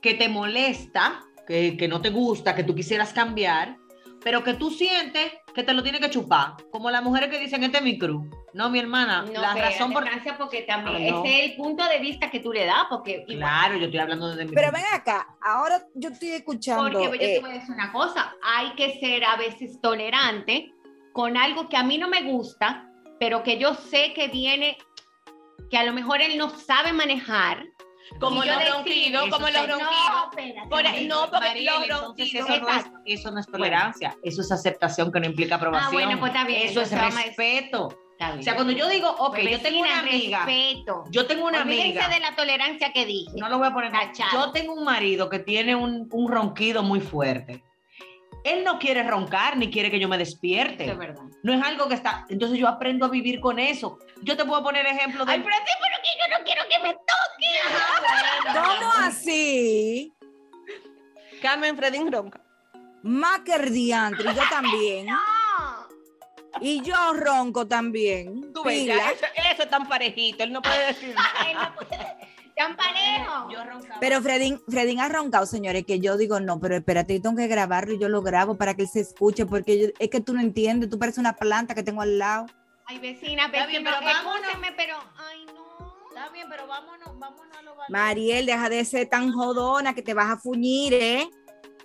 que 0.00 0.14
te 0.14 0.28
molesta, 0.28 1.24
que, 1.46 1.76
que 1.76 1.88
no 1.88 2.00
te 2.00 2.10
gusta, 2.10 2.54
que 2.54 2.64
tú 2.64 2.74
quisieras 2.74 3.12
cambiar, 3.12 3.76
pero 4.22 4.42
que 4.44 4.54
tú 4.54 4.70
sientes 4.70 5.32
que 5.54 5.62
te 5.62 5.72
lo 5.74 5.82
tiene 5.82 6.00
que 6.00 6.10
chupar, 6.10 6.54
como 6.70 6.90
las 6.90 7.02
mujeres 7.02 7.28
que 7.30 7.38
dicen 7.38 7.62
este 7.64 7.78
es 7.78 7.84
mi 7.84 7.98
cruz. 7.98 8.26
No, 8.54 8.70
mi 8.70 8.78
hermana, 8.78 9.22
No, 9.22 9.40
la 9.40 9.54
razón 9.54 9.92
por 9.92 10.04
porque 10.38 10.62
también 10.62 10.96
Ah, 10.96 11.10
no. 11.10 11.24
ese 11.24 11.38
es 11.44 11.50
el 11.50 11.56
punto 11.56 11.84
de 11.86 11.98
vista 11.98 12.30
que 12.30 12.40
tú 12.40 12.52
le 12.52 12.64
das, 12.66 12.84
porque 12.90 13.24
Claro, 13.26 13.76
yo 13.76 13.84
estoy 13.86 14.00
hablando 14.00 14.28
desde 14.28 14.44
mi 14.44 14.52
Pero 14.52 14.68
punto. 14.70 14.82
ven 14.84 15.00
acá, 15.00 15.26
ahora 15.42 15.82
yo 15.94 16.10
estoy 16.10 16.30
escuchando. 16.32 16.82
Porque 16.84 17.04
yo 17.04 17.14
eh, 17.14 17.34
te 17.36 17.40
voy 17.40 17.50
a 17.50 17.54
decir 17.54 17.74
una 17.74 17.92
cosa, 17.92 18.34
hay 18.42 18.72
que 18.74 18.98
ser 19.00 19.24
a 19.24 19.36
veces 19.36 19.80
tolerante 19.80 20.72
con 21.12 21.36
algo 21.36 21.68
que 21.68 21.76
a 21.76 21.82
mí 21.82 21.98
no 21.98 22.08
me 22.08 22.22
gusta, 22.22 22.88
pero 23.20 23.42
que 23.42 23.58
yo 23.58 23.74
sé 23.74 24.12
que 24.14 24.28
viene, 24.28 24.76
que 25.70 25.78
a 25.78 25.84
lo 25.84 25.92
mejor 25.92 26.20
él 26.22 26.36
no 26.38 26.50
sabe 26.50 26.92
manejar. 26.92 27.64
Como 28.18 28.44
los 28.44 28.58
decir, 28.58 28.72
ronquidos, 28.72 29.22
como 29.30 29.46
los 29.48 29.60
sí, 29.60 29.66
ronquidos. 29.66 29.90
No, 30.10 30.30
espérate, 30.30 30.68
porque 30.68 30.82
Mariel, 30.84 31.08
los 31.08 31.82
entonces 31.82 32.00
ronquidos- 32.00 32.50
eso 32.50 32.60
no, 32.60 32.68
es, 32.68 32.84
eso 33.06 33.30
no 33.30 33.40
es 33.40 33.46
tolerancia, 33.46 34.16
eso 34.22 34.40
es 34.42 34.52
aceptación 34.52 35.10
que 35.12 35.20
no 35.20 35.26
implica 35.26 35.54
aprobación. 35.56 35.88
Ah, 35.88 35.92
bueno, 35.92 36.20
pues 36.20 36.32
está 36.32 36.44
bien, 36.46 36.62
Eso 36.68 36.80
es 36.82 36.90
respeto. 36.92 37.88
O 38.38 38.42
sea, 38.42 38.54
cuando 38.54 38.72
yo 38.72 38.88
digo, 38.88 39.10
ok, 39.10 39.34
Pues, 39.34 39.50
yo 39.50 39.60
tengo 39.62 39.82
vecina, 39.82 39.88
una 39.88 39.98
amiga, 39.98 40.44
respeto. 40.46 41.04
yo 41.10 41.26
tengo 41.26 41.46
una 41.46 41.62
Olvídense 41.62 41.98
amiga, 41.98 42.08
de 42.08 42.20
la 42.20 42.36
tolerancia 42.36 42.92
que 42.92 43.04
dije. 43.04 43.32
no 43.34 43.48
lo 43.48 43.58
voy 43.58 43.66
a 43.66 43.72
poner, 43.72 43.90
Tachado. 43.90 44.46
yo 44.46 44.52
tengo 44.52 44.74
un 44.74 44.84
marido 44.84 45.28
que 45.28 45.40
tiene 45.40 45.74
un, 45.74 46.08
un 46.12 46.30
ronquido 46.30 46.84
muy 46.84 47.00
fuerte. 47.00 47.64
Él 48.44 48.64
no 48.64 48.78
quiere 48.78 49.02
roncar 49.02 49.56
ni 49.56 49.70
quiere 49.70 49.90
que 49.90 50.00
yo 50.00 50.08
me 50.08 50.18
despierte. 50.18 50.90
Es 50.90 50.98
verdad. 50.98 51.22
No 51.42 51.52
es 51.52 51.62
algo 51.62 51.88
que 51.88 51.94
está. 51.94 52.26
Entonces 52.28 52.58
yo 52.58 52.68
aprendo 52.68 53.06
a 53.06 53.08
vivir 53.08 53.40
con 53.40 53.58
eso. 53.58 53.98
Yo 54.22 54.36
te 54.36 54.44
puedo 54.44 54.62
poner 54.62 54.84
ejemplo 54.86 55.24
de. 55.24 55.32
Ay, 55.32 55.40
pero 55.40 55.56
sí, 55.56 55.72
pero 55.80 55.96
que 56.02 56.08
yo 56.18 56.38
no 56.38 56.44
quiero 56.44 56.62
que 56.68 56.78
me 56.80 56.92
toque. 56.94 57.52
¿Cómo 58.52 58.92
así? 59.06 60.12
Carmen 61.40 61.76
Fredín 61.76 62.10
ronca. 62.10 62.40
Más 63.02 63.40
que 63.40 63.54
el 63.54 63.72
diantre, 63.72 64.30
y 64.30 64.34
yo 64.34 64.42
también. 64.48 65.06
No. 66.54 66.58
Y 66.60 66.82
yo 66.82 67.14
ronco 67.14 67.66
también. 67.66 68.52
Tú 68.52 68.62
ves, 68.62 68.84
ya, 68.84 69.10
eso, 69.10 69.24
eso 69.50 69.62
es 69.62 69.70
tan 69.70 69.88
parejito, 69.88 70.44
él 70.44 70.52
no 70.52 70.60
puede 70.60 70.88
decir. 70.88 71.14
Yo 73.50 73.64
roncaba. 73.64 74.00
Pero 74.00 74.20
Fredín, 74.22 74.60
Fredín 74.68 75.00
ha 75.00 75.08
roncado, 75.08 75.46
señores, 75.46 75.84
que 75.86 76.00
yo 76.00 76.16
digo, 76.16 76.40
no, 76.40 76.60
pero 76.60 76.76
espérate, 76.76 77.14
yo 77.16 77.22
tengo 77.22 77.36
que 77.36 77.46
grabarlo 77.48 77.94
y 77.94 77.98
yo 77.98 78.08
lo 78.08 78.22
grabo 78.22 78.56
para 78.56 78.74
que 78.74 78.82
él 78.82 78.88
se 78.88 79.00
escuche, 79.00 79.46
porque 79.46 79.78
yo- 79.80 79.88
es 79.98 80.10
que 80.10 80.20
tú 80.20 80.34
no 80.34 80.40
entiendes, 80.40 80.88
tú 80.90 80.98
pareces 80.98 81.18
una 81.18 81.34
planta 81.34 81.74
que 81.74 81.82
tengo 81.82 82.02
al 82.02 82.18
lado. 82.18 82.46
Ay, 82.86 82.98
vecina, 82.98 83.46
Está 83.46 83.66
bien, 83.66 83.84
pero 83.84 83.96
vámonos. 84.02 84.42
escúcheme, 84.42 84.72
pero, 84.76 84.96
ay, 85.16 85.46
no. 85.46 85.62
Está 86.08 86.28
bien, 86.30 86.46
pero 86.50 86.66
vámonos, 86.66 87.18
vámonos 87.18 87.56
a 87.56 87.62
lo 87.62 87.70
valioso. 87.76 87.90
Mariel, 87.92 88.46
deja 88.46 88.68
de 88.68 88.84
ser 88.84 89.08
tan 89.08 89.32
jodona 89.32 89.94
que 89.94 90.02
te 90.02 90.14
vas 90.14 90.30
a 90.30 90.36
fuñir, 90.36 90.92
¿eh? 90.94 91.28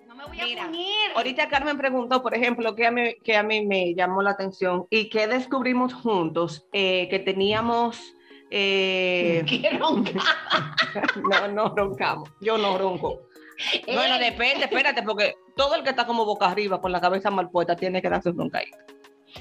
No 0.05 0.15
me 0.15 0.25
voy 0.25 0.39
a 0.41 0.43
Mira, 0.45 0.67
unir. 0.67 0.87
Ahorita 1.15 1.47
Carmen 1.47 1.77
preguntó, 1.77 2.21
por 2.21 2.33
ejemplo, 2.35 2.75
que 2.75 2.87
a 2.87 2.91
mí, 2.91 3.15
que 3.23 3.37
a 3.37 3.43
mí 3.43 3.65
me 3.65 3.93
llamó 3.95 4.21
la 4.21 4.31
atención 4.31 4.85
y 4.89 5.09
que 5.09 5.27
descubrimos 5.27 5.93
juntos 5.93 6.65
eh, 6.73 7.07
que 7.09 7.19
teníamos. 7.19 8.13
Eh, 8.49 9.43
un 9.89 10.03
no, 11.29 11.47
no 11.49 11.75
roncamos. 11.75 12.29
Yo 12.41 12.57
no 12.57 12.77
ronco. 12.77 13.21
Bueno, 13.87 14.15
Eh. 14.15 14.31
depende, 14.31 14.65
espérate, 14.65 15.01
porque 15.03 15.35
todo 15.55 15.75
el 15.75 15.83
que 15.83 15.89
está 15.89 16.05
como 16.05 16.25
boca 16.25 16.45
arriba 16.47 16.79
con 16.79 16.91
la 16.91 17.01
cabeza 17.01 17.31
mal 17.31 17.49
puesta 17.49 17.75
tiene 17.75 18.01
que 18.01 18.09
darse 18.09 18.29
un 18.29 18.37
roncadito. 18.37 18.77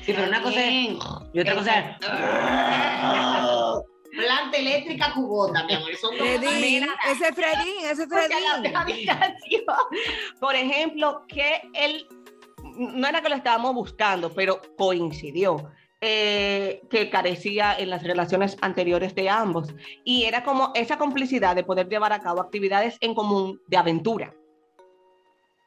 Sí, 0.03 0.12
pero 0.14 0.25
una 0.25 0.42
cosa 0.42 0.64
es. 0.64 0.97
Y 1.33 1.40
otra 1.40 1.55
cosa 1.55 1.79
es. 1.79 1.97
Planta 4.16 4.57
eléctrica 4.57 5.12
cubota, 5.12 5.64
mi 5.64 5.75
amor. 5.75 5.95
Son 5.97 6.16
dos 6.16 6.27
Fredín, 6.27 6.87
ese 7.11 7.29
es 7.29 7.35
Fredín, 7.35 7.85
ese 7.85 8.07
Fredín. 8.07 9.64
por 10.40 10.55
ejemplo, 10.55 11.23
que 11.29 11.61
él, 11.75 12.07
no 12.79 13.07
era 13.07 13.21
que 13.21 13.29
lo 13.29 13.35
estábamos 13.35 13.75
buscando, 13.75 14.33
pero 14.33 14.62
coincidió, 14.79 15.71
eh, 16.09 16.83
que 16.88 17.11
carecía 17.11 17.75
en 17.77 17.90
las 17.90 18.05
relaciones 18.05 18.57
anteriores 18.61 19.14
de 19.16 19.29
ambos. 19.29 19.75
Y 20.05 20.23
era 20.23 20.45
como 20.45 20.71
esa 20.77 20.99
complicidad 20.99 21.57
de 21.57 21.64
poder 21.64 21.88
llevar 21.88 22.12
a 22.12 22.21
cabo 22.21 22.40
actividades 22.40 22.97
en 23.01 23.12
común 23.12 23.61
de 23.66 23.77
aventura. 23.77 24.33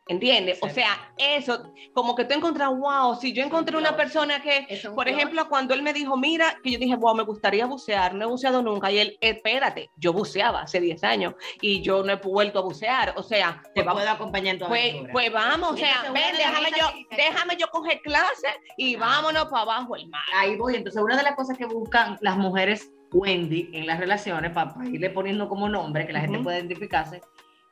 ¿Entiendes? 0.10 0.58
O 0.64 0.70
sea, 0.70 1.14
eso, 1.18 1.72
como 1.94 2.16
que 2.16 2.26
tú 2.26 2.34
encontrás, 2.34 2.70
wow, 2.76 3.16
si 3.16 3.32
yo 3.32 3.44
encontré 3.44 3.78
una 3.78 3.96
persona 3.96 4.42
que, 4.42 4.66
un 4.90 4.96
por 4.96 5.08
ejemplo, 5.08 5.48
cuando 5.48 5.76
él 5.76 5.84
me 5.84 5.94
dijo, 5.94 6.18
mira, 6.18 6.58
que 6.64 6.72
yo 6.72 6.80
dije, 6.80 6.96
wow, 6.96 7.14
me 7.14 7.22
gustaría 7.24 7.68
bucear, 7.68 8.16
no 8.16 8.26
he 8.26 8.28
buceado 8.28 8.64
nunca, 8.64 8.92
y 8.92 8.98
él, 8.98 9.18
espérate, 9.22 9.92
yo 9.98 10.12
buceaba 10.12 10.62
hace 10.64 10.80
10 10.82 11.04
años 11.04 11.36
y 11.62 11.82
yo 11.84 12.02
no 12.04 12.12
he 12.12 12.16
vuelto 12.16 12.58
a 12.58 12.64
bucear, 12.64 13.14
o 13.18 13.22
sea, 13.24 13.62
Te 13.76 13.84
va- 13.84 13.94
puedo 13.94 14.10
acompañar 14.10 14.56
en 14.56 14.60
tu 14.62 14.66
pues, 14.68 14.96
pues 15.12 15.32
vamos, 15.32 15.74
o 15.74 15.78
sea, 15.78 16.02
ven, 16.12 16.36
déjame 16.36 16.70
yo, 16.72 16.88
que- 17.10 17.16
déjame 17.16 17.56
yo 17.56 17.68
coger 17.68 18.02
clases 18.02 18.52
y 18.78 18.96
vámonos 18.96 19.46
para 19.46 19.62
abajo 19.62 19.96
el 19.96 20.08
mar. 20.10 20.24
Ahí 20.34 20.56
voy. 20.56 20.76
Entonces, 20.76 21.00
una 21.04 21.18
de 21.18 21.24
las 21.24 21.36
cosas 21.36 21.56
que 21.56 21.66
buscan 21.66 22.18
las 22.22 22.36
mujeres 22.36 22.92
Wendy 23.12 23.70
en 23.74 23.88
las 23.88 24.00
relaciones, 24.00 24.52
para 24.52 24.74
irle 24.86 25.10
poniendo 25.10 25.50
como 25.50 25.68
nombre, 25.70 26.06
que 26.06 26.14
la 26.14 26.22
gente 26.22 26.40
pueda 26.40 26.58
identificarse, 26.60 27.22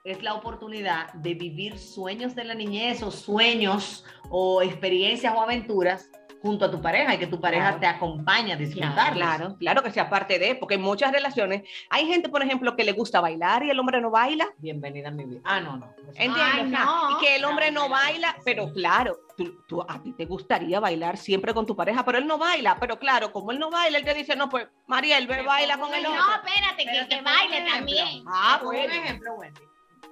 es 0.08 0.24
la 0.24 0.34
oportunidad 0.36 1.12
de 1.13 1.34
vivir 1.34 1.78
sueños 1.78 2.34
de 2.34 2.46
la 2.46 2.54
niñez 2.56 3.04
o 3.04 3.12
sueños 3.12 4.06
o 4.30 4.62
experiencias 4.62 5.34
o 5.36 5.41
aventuras 5.41 6.10
junto 6.41 6.63
a 6.65 6.72
tu 6.72 6.82
pareja 6.82 7.13
y 7.15 7.17
que 7.17 7.28
tu 7.28 7.41
pareja 7.41 7.63
Claro. 7.78 7.80
te 7.80 7.88
acompañe 7.88 8.54
a 8.54 8.56
disfrutarlas. 8.56 9.12
Claro, 9.12 9.56
claro 9.58 9.84
que 9.84 9.91
sea 9.91 10.08
parte 10.10 10.39
de, 10.39 10.56
porque 10.56 10.76
en 10.76 10.82
muchas 10.82 11.12
relaciones 11.12 11.63
hay 11.89 12.06
gente, 12.08 12.30
por 12.30 12.41
ejemplo, 12.41 12.76
que 12.78 12.86
le 12.86 12.93
gusta 12.93 13.20
bailar 13.20 13.63
y 13.63 13.70
el 13.70 13.78
hombre 13.80 14.00
no 14.00 14.10
baila. 14.12 14.48
Bienvenida 14.60 15.10
a 15.10 15.12
mi 15.12 15.26
vida. 15.26 15.41
Ah, 15.43 15.60
no, 15.60 15.76
no. 15.78 15.93
¿Entiendes? 16.15 16.80
No. 16.80 17.12
Y 17.12 17.26
que 17.26 17.36
el 17.36 17.43
hombre 17.43 17.72
no 17.72 17.84
No, 17.86 17.89
baila, 17.89 18.32
sí. 18.36 18.41
pero 18.46 18.72
claro, 18.72 19.17
tú, 19.36 19.62
tú- 19.67 19.82
a 19.82 20.02
ti 20.02 20.13
te 20.13 20.24
gustaría 20.26 20.80
bailar 20.80 21.17
siempre 21.17 21.54
con 21.54 21.65
tu 21.65 21.76
pareja, 21.76 22.06
pero 22.06 22.17
él 22.20 22.28
no 22.28 22.38
baila. 22.38 22.78
Pero 22.80 22.98
claro, 22.98 23.34
como 23.34 23.52
él 23.52 23.60
no 23.60 23.70
baila, 23.70 23.98
él 23.98 24.06
te 24.06 24.13
dice, 24.13 24.36
no, 24.38 24.48
pues, 24.48 24.67
Mariel, 24.86 25.28
ve, 25.28 25.41
baila 25.41 25.78
con 25.78 25.93
el 25.93 26.06
otro. 26.06 26.17
No, 26.22 26.34
espérate, 26.36 26.84
Pero 26.86 27.00
que, 27.10 27.10
te 27.10 27.15
que 27.17 27.22
baile 27.24 27.65
también. 27.70 28.24
Ah, 28.28 28.62
bueno. 28.63 28.86
Un 28.86 28.91
ejemplo, 29.04 29.34
Wendy. 29.34 29.62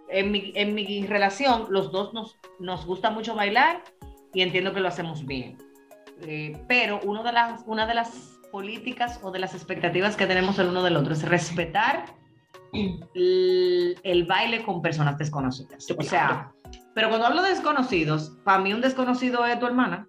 En 0.10 0.32
mi, 0.32 0.52
en 0.56 0.76
mi 0.76 1.06
relación, 1.08 1.68
los 1.70 1.92
dos 1.92 2.14
nos, 2.14 2.38
nos 2.60 2.86
gusta 2.86 3.10
mucho 3.10 3.36
bailar 3.36 3.84
y 4.34 4.42
entiendo 4.42 4.74
que 4.74 4.80
lo 4.80 4.88
hacemos 4.88 5.26
bien. 5.26 5.58
Eh, 6.22 6.58
pero 6.68 7.00
uno 7.04 7.24
de 7.24 7.32
las, 7.32 7.64
una 7.66 7.86
de 7.88 7.96
las 7.96 8.40
políticas 8.52 9.20
o 9.24 9.32
de 9.32 9.40
las 9.40 9.54
expectativas 9.54 10.16
que 10.16 10.28
tenemos 10.28 10.58
el 10.60 10.68
uno 10.68 10.84
del 10.84 10.96
otro 10.96 11.14
es 11.14 11.24
respetar 11.24 12.06
el, 13.14 14.00
el 14.04 14.24
baile 14.26 14.64
con 14.64 14.82
personas 14.82 15.18
desconocidas. 15.18 15.88
O 15.98 16.04
sea, 16.04 16.54
pero 16.94 17.10
cuando 17.10 17.28
hablo 17.28 17.42
de 17.42 17.50
desconocidos, 17.50 18.38
para 18.44 18.60
mí 18.60 18.74
un 18.74 18.82
desconocido 18.82 19.46
es 19.46 19.60
tu 19.60 19.66
hermana, 19.66 20.08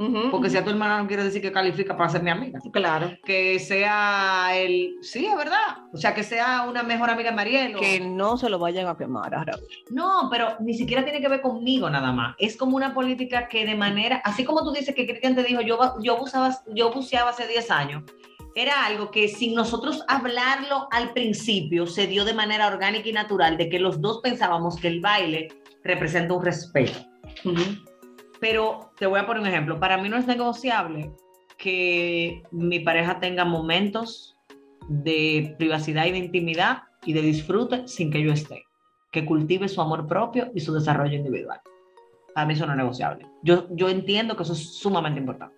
Ujú. 0.00 0.30
porque 0.30 0.48
si 0.48 0.56
a 0.56 0.62
tu 0.62 0.70
hermana 0.70 1.02
no 1.02 1.08
quiere 1.08 1.24
decir 1.24 1.42
que 1.42 1.50
califica 1.50 1.96
para 1.96 2.08
ser 2.08 2.22
mi 2.22 2.30
amiga 2.30 2.60
Claro. 2.72 3.10
que 3.24 3.58
sea 3.58 4.50
el, 4.54 4.94
sí, 5.02 5.26
es 5.26 5.36
verdad, 5.36 5.58
o 5.92 5.96
sea, 5.96 6.14
que 6.14 6.22
sea 6.22 6.66
una 6.70 6.84
mejor 6.84 7.10
amiga 7.10 7.30
de 7.30 7.36
Mariel. 7.36 7.74
o- 7.76 7.80
Que 7.80 7.98
no 7.98 8.36
se 8.36 8.48
lo 8.48 8.60
vayan 8.60 8.86
a 8.86 8.96
quemar 8.96 9.34
ahora. 9.34 9.58
No, 9.90 10.28
pero 10.30 10.56
ni 10.60 10.74
siquiera 10.74 11.02
tiene 11.02 11.20
que 11.20 11.28
ver 11.28 11.40
conmigo 11.40 11.90
nada 11.90 12.12
más. 12.12 12.36
Es 12.38 12.56
como 12.56 12.76
una 12.76 12.94
política 12.94 13.48
que 13.48 13.66
de 13.66 13.74
manera, 13.74 14.22
así 14.24 14.44
como 14.44 14.62
tú 14.62 14.70
dices 14.72 14.94
que 14.94 15.04
Cristian 15.06 15.34
te 15.34 15.42
dijo, 15.42 15.62
yo, 15.62 15.78
yo, 16.00 16.16
buceaba, 16.16 16.56
yo 16.74 16.92
buceaba 16.92 17.30
hace 17.30 17.48
10 17.48 17.68
años, 17.70 18.04
era 18.54 18.86
algo 18.86 19.10
que 19.10 19.26
sin 19.28 19.54
nosotros 19.54 20.04
hablarlo 20.06 20.86
al 20.92 21.12
principio 21.12 21.86
se 21.86 22.06
dio 22.06 22.24
de 22.24 22.34
manera 22.34 22.68
orgánica 22.68 23.08
y 23.08 23.12
natural, 23.12 23.56
de 23.56 23.68
que 23.68 23.78
los 23.80 24.00
dos 24.00 24.20
pensábamos 24.22 24.76
que 24.76 24.86
el 24.88 25.00
baile 25.00 25.48
representa 25.82 26.34
un 26.34 26.44
respeto. 26.44 26.98
Pero 28.40 28.92
te 28.96 29.06
voy 29.06 29.20
a 29.20 29.26
poner 29.26 29.42
un 29.42 29.48
ejemplo. 29.48 29.80
Para 29.80 29.98
mí 29.98 30.08
no 30.08 30.16
es 30.16 30.26
negociable 30.26 31.12
que 31.56 32.42
mi 32.50 32.80
pareja 32.80 33.18
tenga 33.20 33.44
momentos 33.44 34.36
de 34.88 35.54
privacidad 35.58 36.06
y 36.06 36.12
de 36.12 36.18
intimidad 36.18 36.82
y 37.04 37.12
de 37.12 37.22
disfrute 37.22 37.88
sin 37.88 38.10
que 38.10 38.22
yo 38.22 38.32
esté. 38.32 38.64
Que 39.10 39.24
cultive 39.24 39.68
su 39.68 39.80
amor 39.80 40.06
propio 40.06 40.50
y 40.54 40.60
su 40.60 40.72
desarrollo 40.72 41.16
individual. 41.16 41.60
Para 42.34 42.46
mí 42.46 42.54
eso 42.54 42.66
no 42.66 42.72
es 42.72 42.78
negociable. 42.78 43.26
Yo, 43.42 43.66
yo 43.70 43.88
entiendo 43.88 44.36
que 44.36 44.44
eso 44.44 44.52
es 44.52 44.78
sumamente 44.78 45.18
importante. 45.18 45.56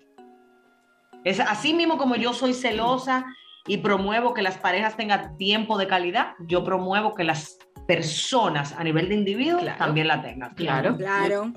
Es 1.25 1.39
así 1.39 1.75
mismo 1.75 1.99
como 1.99 2.17
yo 2.17 2.33
soy 2.33 2.55
celosa 2.55 3.27
y 3.67 3.77
promuevo 3.79 4.33
que 4.33 4.41
las 4.41 4.57
parejas 4.57 4.97
tengan 4.97 5.37
tiempo 5.37 5.77
de 5.77 5.87
calidad, 5.87 6.33
yo 6.47 6.65
promuevo 6.65 7.15
que 7.15 7.25
las 7.25 7.59
personas 7.87 8.73
a 8.73 8.85
nivel 8.85 9.09
de 9.11 9.17
individuo 9.17 9.61
Claro. 9.61 9.79
también 9.79 10.09
la 10.09 10.23
tengan. 10.23 10.55
Claro. 10.55 10.97
Claro. 10.97 11.53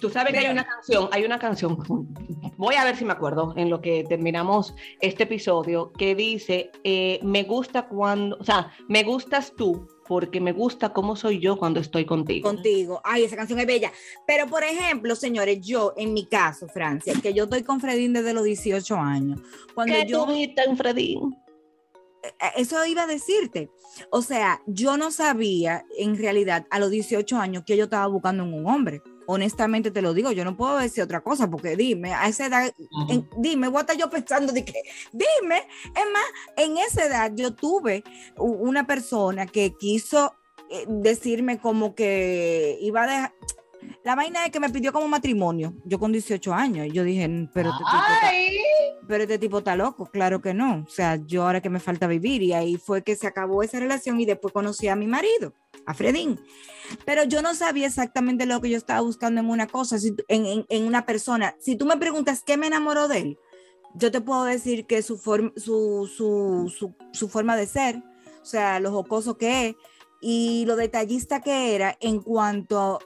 Tú 0.00 0.10
sabes 0.10 0.32
que 0.32 0.40
hay 0.40 0.50
una 0.50 0.64
canción, 0.64 1.08
hay 1.12 1.24
una 1.24 1.38
canción, 1.38 1.78
voy 2.56 2.74
a 2.74 2.84
ver 2.84 2.96
si 2.96 3.04
me 3.04 3.12
acuerdo 3.12 3.54
en 3.56 3.70
lo 3.70 3.80
que 3.80 4.04
terminamos 4.04 4.74
este 5.00 5.22
episodio, 5.22 5.92
que 5.92 6.14
dice, 6.14 6.70
eh, 6.84 7.20
me 7.22 7.44
gusta 7.44 7.86
cuando, 7.88 8.36
o 8.38 8.44
sea, 8.44 8.72
me 8.88 9.02
gustas 9.02 9.54
tú 9.56 9.86
porque 10.06 10.40
me 10.40 10.52
gusta 10.52 10.92
cómo 10.92 11.16
soy 11.16 11.38
yo 11.38 11.56
cuando 11.56 11.80
estoy 11.80 12.04
contigo. 12.04 12.48
Contigo. 12.48 13.00
Ay, 13.04 13.24
esa 13.24 13.36
canción 13.36 13.58
es 13.60 13.66
bella. 13.66 13.92
Pero, 14.26 14.46
por 14.46 14.62
ejemplo, 14.62 15.14
señores, 15.14 15.60
yo, 15.62 15.94
en 15.96 16.12
mi 16.12 16.26
caso, 16.26 16.68
Francia, 16.68 17.14
que 17.22 17.32
yo 17.32 17.44
estoy 17.44 17.62
con 17.62 17.80
Fredín 17.80 18.12
desde 18.12 18.34
los 18.34 18.44
18 18.44 18.94
años. 18.96 19.40
Cuando 19.74 19.94
¿Qué 19.94 20.06
yo. 20.06 20.26
tuviste 20.26 20.64
en 20.64 20.76
Fredín? 20.76 21.36
Eh, 22.22 22.50
Eso 22.56 22.84
iba 22.84 23.04
a 23.04 23.06
decirte. 23.06 23.70
O 24.10 24.22
sea, 24.22 24.60
yo 24.66 24.96
no 24.96 25.10
sabía 25.10 25.84
en 25.96 26.18
realidad 26.18 26.66
a 26.70 26.78
los 26.78 26.90
18 26.90 27.36
años 27.38 27.64
que 27.64 27.76
yo 27.76 27.84
estaba 27.84 28.06
buscando 28.06 28.44
en 28.44 28.52
un 28.52 28.66
hombre. 28.66 29.02
Honestamente 29.26 29.90
te 29.90 30.02
lo 30.02 30.14
digo, 30.14 30.32
yo 30.32 30.44
no 30.44 30.56
puedo 30.56 30.78
decir 30.78 31.04
otra 31.04 31.20
cosa 31.20 31.48
porque 31.48 31.76
dime, 31.76 32.12
a 32.12 32.28
esa 32.28 32.46
edad, 32.46 32.72
en- 33.08 33.28
dime, 33.38 33.68
voy 33.68 33.78
a 33.78 33.80
estar 33.82 33.96
yo 33.96 34.10
pensando 34.10 34.52
de 34.52 34.64
que, 34.64 34.82
dime, 35.12 35.58
es 35.84 36.04
más, 36.12 36.24
en 36.56 36.78
esa 36.78 37.04
edad 37.06 37.32
yo 37.34 37.54
tuve 37.54 38.02
una 38.36 38.86
persona 38.86 39.46
que 39.46 39.74
quiso 39.78 40.34
eh, 40.70 40.84
decirme 40.88 41.58
como 41.60 41.94
que 41.94 42.78
iba 42.80 43.02
a 43.02 43.06
dejar, 43.06 43.34
la 44.04 44.14
vaina 44.14 44.44
es 44.44 44.50
que 44.50 44.60
me 44.60 44.70
pidió 44.70 44.92
como 44.92 45.08
matrimonio, 45.08 45.74
yo 45.84 45.98
con 45.98 46.12
18 46.12 46.52
años, 46.52 46.86
y 46.86 46.90
yo 46.92 47.04
dije, 47.04 47.28
"Mm, 47.28 47.48
pero 47.52 47.70
este 47.70 47.84
tipo 47.84 47.96
está- 48.14 49.06
pero 49.08 49.22
este 49.24 49.38
tipo 49.38 49.58
está 49.58 49.76
loco, 49.76 50.06
claro 50.06 50.40
que 50.40 50.54
no. 50.54 50.84
O 50.86 50.90
sea, 50.90 51.16
yo 51.26 51.44
ahora 51.44 51.60
que 51.60 51.70
me 51.70 51.80
falta 51.80 52.06
vivir 52.06 52.42
y 52.42 52.52
ahí 52.52 52.76
fue 52.76 53.02
que 53.02 53.16
se 53.16 53.26
acabó 53.26 53.62
esa 53.62 53.78
relación 53.80 54.20
y 54.20 54.24
después 54.26 54.52
conocí 54.54 54.88
a 54.88 54.96
mi 54.96 55.06
marido, 55.06 55.54
a 55.86 55.94
Fredín. 55.94 56.40
Pero 57.04 57.24
yo 57.24 57.42
no 57.42 57.54
sabía 57.54 57.86
exactamente 57.86 58.46
lo 58.46 58.60
que 58.60 58.70
yo 58.70 58.76
estaba 58.76 59.00
buscando 59.00 59.40
en 59.40 59.48
una 59.50 59.66
cosa, 59.66 59.98
si 59.98 60.14
en, 60.28 60.46
en- 60.46 60.66
en 60.68 60.84
una 60.86 61.04
persona. 61.06 61.54
Si 61.60 61.76
tú 61.76 61.86
me 61.86 61.96
preguntas 61.96 62.42
qué 62.44 62.56
me 62.56 62.66
enamoró 62.68 63.08
de 63.08 63.18
él, 63.18 63.38
yo 63.94 64.10
te 64.10 64.20
puedo 64.20 64.44
decir 64.44 64.86
que 64.86 65.02
su, 65.02 65.18
form- 65.18 65.52
su, 65.56 66.08
su, 66.14 66.72
su, 66.76 66.94
su 67.12 67.28
forma 67.28 67.56
de 67.56 67.66
ser, 67.66 68.02
o 68.40 68.44
sea, 68.44 68.80
lo 68.80 68.90
jocoso 68.90 69.36
que 69.36 69.68
es 69.68 69.76
y 70.20 70.64
lo 70.66 70.76
detallista 70.76 71.40
que 71.40 71.74
era 71.74 71.96
en 72.00 72.20
cuanto 72.20 72.78
a 72.80 72.98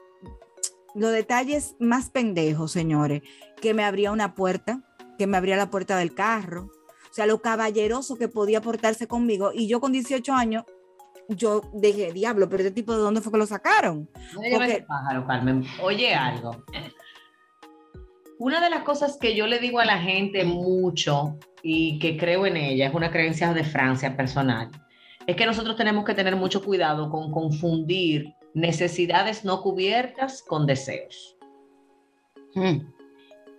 los 0.97 1.13
detalles 1.13 1.77
más 1.79 2.11
pendejos, 2.11 2.73
señores, 2.73 3.23
que 3.61 3.75
me 3.75 3.85
abría 3.85 4.13
una 4.13 4.35
puerta, 4.35 4.83
que 5.19 5.27
me 5.27 5.37
abría 5.37 5.57
la 5.57 5.71
puerta 5.71 5.99
del 5.99 6.15
carro, 6.15 6.71
o 7.11 7.15
sea, 7.15 7.27
lo 7.27 7.41
caballeroso 7.41 8.17
que 8.17 8.29
podía 8.29 8.61
portarse 8.61 9.07
conmigo. 9.07 9.51
Y 9.55 9.69
yo 9.69 9.81
con 9.81 9.93
18 9.93 10.33
años, 10.33 10.65
yo 11.29 11.63
dije, 11.75 12.13
diablo, 12.13 12.49
pero 12.49 12.63
este 12.63 12.75
tipo 12.75 12.93
de 12.93 12.99
dónde 12.99 13.21
fue 13.21 13.33
que 13.33 13.39
lo 13.39 13.47
sacaron. 13.47 14.09
Porque- 14.35 14.85
pájaro, 14.87 15.27
Carmen. 15.27 15.65
Oye 15.83 16.15
algo. 16.15 16.65
Una 18.39 18.61
de 18.61 18.69
las 18.69 18.83
cosas 18.83 19.17
que 19.19 19.35
yo 19.35 19.47
le 19.47 19.59
digo 19.59 19.81
a 19.81 19.87
la 19.87 19.99
gente 19.99 20.45
mucho 20.45 21.39
y 21.63 21.99
que 21.99 22.19
creo 22.19 22.47
en 22.47 22.57
ella, 22.57 22.89
es 22.89 22.95
una 22.95 23.11
creencia 23.11 23.55
de 23.55 23.65
Francia 23.65 24.15
personal, 24.15 24.71
es 25.27 25.37
que 25.37 25.47
nosotros 25.47 25.77
tenemos 25.77 26.05
que 26.05 26.15
tener 26.15 26.37
mucho 26.37 26.63
cuidado 26.63 27.11
con 27.11 27.33
confundir 27.33 28.36
necesidades 28.57 29.45
no 29.45 29.61
cubiertas 29.61 30.43
con 30.43 30.65
deseos. 30.65 31.37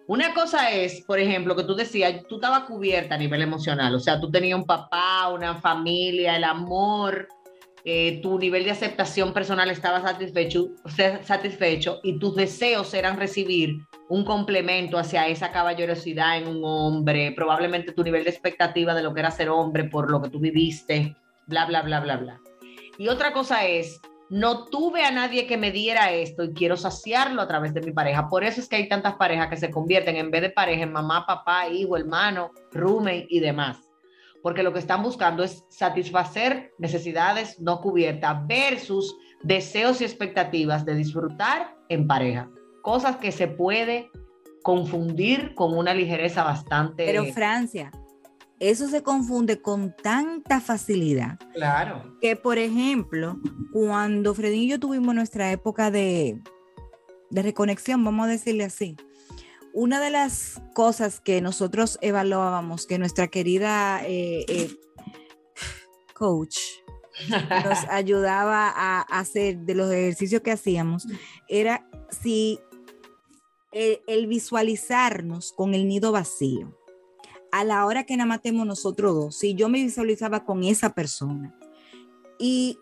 Una 0.07 0.33
cosa 0.33 0.71
es, 0.71 1.01
por 1.01 1.19
ejemplo, 1.19 1.55
que 1.55 1.63
tú 1.63 1.75
decías, 1.75 2.23
tú 2.27 2.35
estabas 2.35 2.63
cubierta 2.63 3.13
a 3.13 3.17
nivel 3.19 3.43
emocional, 3.43 3.93
o 3.93 3.99
sea, 3.99 4.19
tú 4.19 4.31
tenías 4.31 4.57
un 4.57 4.65
papá, 4.65 5.29
una 5.29 5.61
familia, 5.61 6.35
el 6.35 6.43
amor, 6.43 7.27
eh, 7.85 8.19
tu 8.23 8.39
nivel 8.39 8.63
de 8.63 8.71
aceptación 8.71 9.33
personal 9.33 9.69
estaba 9.69 10.01
satisfecho, 10.01 10.69
satisfecho 11.23 11.99
y 12.01 12.17
tus 12.17 12.35
deseos 12.35 12.91
eran 12.95 13.17
recibir 13.17 13.77
un 14.09 14.25
complemento 14.25 14.97
hacia 14.97 15.27
esa 15.27 15.51
caballerosidad 15.51 16.39
en 16.39 16.47
un 16.47 16.61
hombre, 16.65 17.33
probablemente 17.33 17.91
tu 17.91 18.03
nivel 18.03 18.23
de 18.23 18.31
expectativa 18.31 18.95
de 18.95 19.03
lo 19.03 19.13
que 19.13 19.19
era 19.19 19.29
ser 19.29 19.49
hombre 19.49 19.83
por 19.83 20.09
lo 20.09 20.23
que 20.23 20.29
tú 20.29 20.39
viviste, 20.39 21.15
bla, 21.45 21.67
bla, 21.67 21.83
bla, 21.83 21.99
bla, 21.99 22.17
bla. 22.17 22.41
Y 22.97 23.09
otra 23.09 23.31
cosa 23.31 23.67
es, 23.67 24.01
no 24.29 24.65
tuve 24.65 25.03
a 25.03 25.11
nadie 25.11 25.47
que 25.47 25.57
me 25.57 25.71
diera 25.71 26.11
esto 26.11 26.43
y 26.43 26.53
quiero 26.53 26.75
saciarlo 26.75 27.41
a 27.41 27.47
través 27.47 27.73
de 27.73 27.81
mi 27.81 27.91
pareja. 27.91 28.27
Por 28.27 28.43
eso 28.43 28.59
es 28.59 28.67
que 28.67 28.75
hay 28.75 28.89
tantas 28.89 29.15
parejas 29.15 29.47
que 29.47 29.57
se 29.57 29.71
convierten 29.71 30.15
en 30.17 30.31
vez 30.31 30.41
de 30.41 30.49
pareja 30.49 30.83
en 30.83 30.91
mamá, 30.91 31.25
papá, 31.25 31.67
hijo, 31.69 31.95
hermano, 31.97 32.51
roommate 32.71 33.27
y 33.29 33.39
demás. 33.39 33.77
porque 34.43 34.63
lo 34.63 34.71
que 34.71 34.79
están 34.79 35.03
buscando 35.03 35.43
es 35.43 35.65
satisfacer 35.69 36.71
necesidades 36.77 37.59
no 37.59 37.81
cubiertas 37.81 38.47
versus 38.47 39.17
deseos 39.43 39.99
y 39.99 40.05
expectativas 40.05 40.85
de 40.85 40.95
disfrutar 40.95 41.75
en 41.89 42.07
pareja. 42.07 42.49
Cosas 42.81 43.17
que 43.17 43.33
se 43.33 43.47
puede 43.47 44.09
confundir 44.63 45.53
con 45.53 45.77
una 45.77 45.93
ligereza 45.93 46.43
bastante... 46.43 47.05
Pero 47.05 47.25
Francia, 47.25 47.91
eso 48.59 48.87
se 48.87 49.03
confunde 49.03 49.61
con 49.61 49.95
tanta 49.95 50.59
facilidad 50.59 51.37
claro. 51.53 52.17
que, 52.21 52.35
por 52.35 52.57
ejemplo, 52.57 53.39
cuando 53.71 54.33
Fredín 54.33 54.63
y 54.63 54.69
yo 54.69 54.79
tuvimos 54.79 55.13
nuestra 55.13 55.51
época 55.51 55.91
de, 55.91 56.41
de 57.29 57.41
reconexión, 57.41 58.03
vamos 58.03 58.25
a 58.25 58.29
decirle 58.29 58.63
así, 58.63 58.97
una 59.73 60.01
de 60.01 60.09
las 60.09 60.61
cosas 60.73 61.19
que 61.19 61.39
nosotros 61.41 61.99
evaluábamos 62.01 62.87
que 62.87 62.97
nuestra 62.97 63.27
querida 63.27 64.01
eh, 64.05 64.43
eh, 64.47 64.71
coach 66.15 66.57
nos 67.29 67.85
ayudaba 67.89 68.69
a 68.75 69.01
hacer 69.01 69.59
de 69.59 69.75
los 69.75 69.91
ejercicios 69.91 70.41
que 70.41 70.51
hacíamos 70.51 71.05
era 71.47 71.87
si 72.09 72.59
el, 73.71 73.99
el 74.07 74.25
visualizarnos 74.25 75.53
con 75.53 75.75
el 75.75 75.87
nido 75.87 76.11
vacío 76.11 76.75
a 77.51 77.63
la 77.63 77.85
hora 77.85 78.05
que 78.05 78.17
nada 78.17 78.27
matemos 78.27 78.65
nosotros 78.65 79.15
dos, 79.15 79.37
si 79.37 79.53
yo 79.53 79.69
me 79.69 79.83
visualizaba 79.83 80.45
con 80.45 80.63
esa 80.63 80.93
persona 80.93 81.55
y 82.39 82.79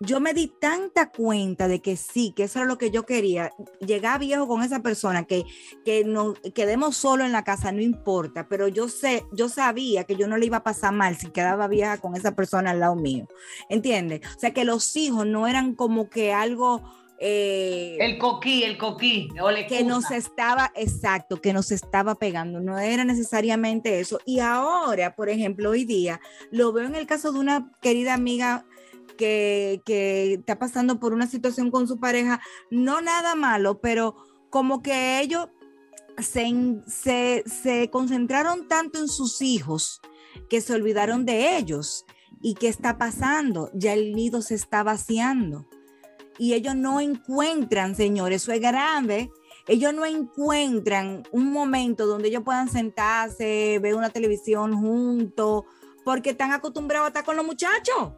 yo 0.00 0.20
me 0.20 0.32
di 0.32 0.46
tanta 0.46 1.10
cuenta 1.10 1.66
de 1.66 1.80
que 1.80 1.96
sí, 1.96 2.32
que 2.36 2.44
eso 2.44 2.60
era 2.60 2.68
lo 2.68 2.78
que 2.78 2.92
yo 2.92 3.04
quería, 3.04 3.50
llegar 3.84 4.20
viejo 4.20 4.46
con 4.46 4.62
esa 4.62 4.80
persona, 4.80 5.24
que, 5.24 5.44
que 5.84 6.04
nos 6.04 6.38
quedemos 6.54 6.96
solo 6.96 7.24
en 7.24 7.32
la 7.32 7.42
casa, 7.42 7.72
no 7.72 7.80
importa, 7.80 8.48
pero 8.48 8.68
yo 8.68 8.88
sé, 8.88 9.24
yo 9.32 9.48
sabía 9.48 10.04
que 10.04 10.14
yo 10.14 10.28
no 10.28 10.36
le 10.36 10.46
iba 10.46 10.58
a 10.58 10.64
pasar 10.64 10.92
mal 10.92 11.16
si 11.16 11.30
quedaba 11.30 11.66
vieja 11.66 11.98
con 11.98 12.14
esa 12.14 12.36
persona 12.36 12.70
al 12.70 12.80
lado 12.80 12.94
mío, 12.94 13.26
¿entiendes? 13.68 14.20
O 14.36 14.38
sea, 14.38 14.52
que 14.52 14.64
los 14.64 14.94
hijos 14.96 15.26
no 15.26 15.46
eran 15.46 15.74
como 15.74 16.08
que 16.08 16.32
algo... 16.32 16.82
eh, 17.20 17.96
El 18.00 18.18
coquí, 18.18 18.62
el 18.62 18.78
coquí. 18.78 19.28
que 19.68 19.82
nos 19.82 20.10
estaba, 20.12 20.72
exacto, 20.76 21.40
que 21.40 21.52
nos 21.52 21.72
estaba 21.72 22.14
pegando, 22.14 22.60
no 22.60 22.78
era 22.78 23.04
necesariamente 23.04 23.98
eso. 23.98 24.20
Y 24.24 24.38
ahora, 24.38 25.16
por 25.16 25.28
ejemplo, 25.28 25.70
hoy 25.70 25.84
día, 25.84 26.20
lo 26.52 26.72
veo 26.72 26.86
en 26.86 26.94
el 26.94 27.06
caso 27.06 27.32
de 27.32 27.40
una 27.40 27.72
querida 27.82 28.14
amiga 28.14 28.64
que, 29.16 29.82
que 29.84 30.34
está 30.34 30.60
pasando 30.60 31.00
por 31.00 31.12
una 31.12 31.26
situación 31.26 31.72
con 31.72 31.88
su 31.88 31.98
pareja, 31.98 32.40
no 32.70 33.00
nada 33.00 33.34
malo, 33.34 33.80
pero 33.80 34.16
como 34.48 34.80
que 34.80 35.20
ellos 35.20 35.48
se, 36.18 36.52
se, 36.86 37.42
se 37.46 37.90
concentraron 37.90 38.68
tanto 38.68 39.00
en 39.00 39.08
sus 39.08 39.42
hijos 39.42 40.00
que 40.48 40.60
se 40.60 40.72
olvidaron 40.72 41.24
de 41.24 41.56
ellos. 41.58 42.04
¿Y 42.40 42.54
qué 42.54 42.68
está 42.68 42.96
pasando? 42.98 43.68
Ya 43.74 43.92
el 43.94 44.12
nido 44.12 44.40
se 44.42 44.54
está 44.54 44.84
vaciando 44.84 45.66
y 46.38 46.54
ellos 46.54 46.76
no 46.76 47.00
encuentran, 47.00 47.94
señores, 47.94 48.42
eso 48.42 48.52
es 48.52 48.60
grave. 48.60 49.30
Ellos 49.66 49.92
no 49.92 50.06
encuentran 50.06 51.24
un 51.30 51.52
momento 51.52 52.06
donde 52.06 52.28
ellos 52.28 52.42
puedan 52.44 52.68
sentarse, 52.68 53.78
ver 53.80 53.94
una 53.94 54.10
televisión 54.10 54.74
juntos, 54.74 55.64
porque 56.04 56.30
están 56.30 56.52
acostumbrados 56.52 57.06
a 57.06 57.08
estar 57.08 57.24
con 57.24 57.36
los 57.36 57.44
muchachos. 57.44 58.12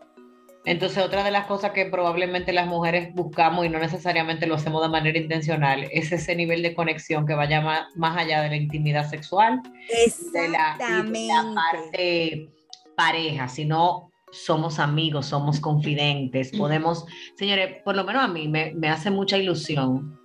Entonces, 0.67 1.03
otra 1.03 1.25
de 1.25 1.31
las 1.31 1.47
cosas 1.47 1.73
que 1.73 1.87
probablemente 1.87 2.53
las 2.53 2.67
mujeres 2.67 3.15
buscamos 3.15 3.65
y 3.65 3.71
no 3.71 3.79
necesariamente 3.79 4.47
lo 4.47 4.57
hacemos 4.57 4.83
de 4.83 4.91
manera 4.91 5.19
intencional 5.19 5.89
es 5.91 6.13
ese 6.13 6.37
nivel 6.37 6.63
de 6.63 6.75
conexión 6.75 7.27
que 7.27 7.35
vaya 7.35 7.63
más, 7.63 7.87
más 7.97 8.17
allá 8.19 8.43
de 8.43 8.51
la 8.51 8.57
intimidad 8.57 9.09
sexual, 9.09 9.63
de 10.33 10.49
la, 10.49 10.77
y 10.79 11.11
de 11.11 11.27
la 11.29 11.55
parte 11.55 12.51
pareja, 12.95 13.49
sino 13.49 14.10
somos 14.31 14.79
amigos, 14.79 15.27
somos 15.27 15.61
confidentes, 15.61 16.53
podemos, 16.59 17.05
señores, 17.37 17.83
por 17.85 17.97
lo 17.97 18.05
menos 18.05 18.25
a 18.25 18.29
mí 18.29 18.49
me, 18.49 18.73
me 18.75 18.89
hace 18.89 19.11
mucha 19.11 19.37
ilusión 19.37 20.19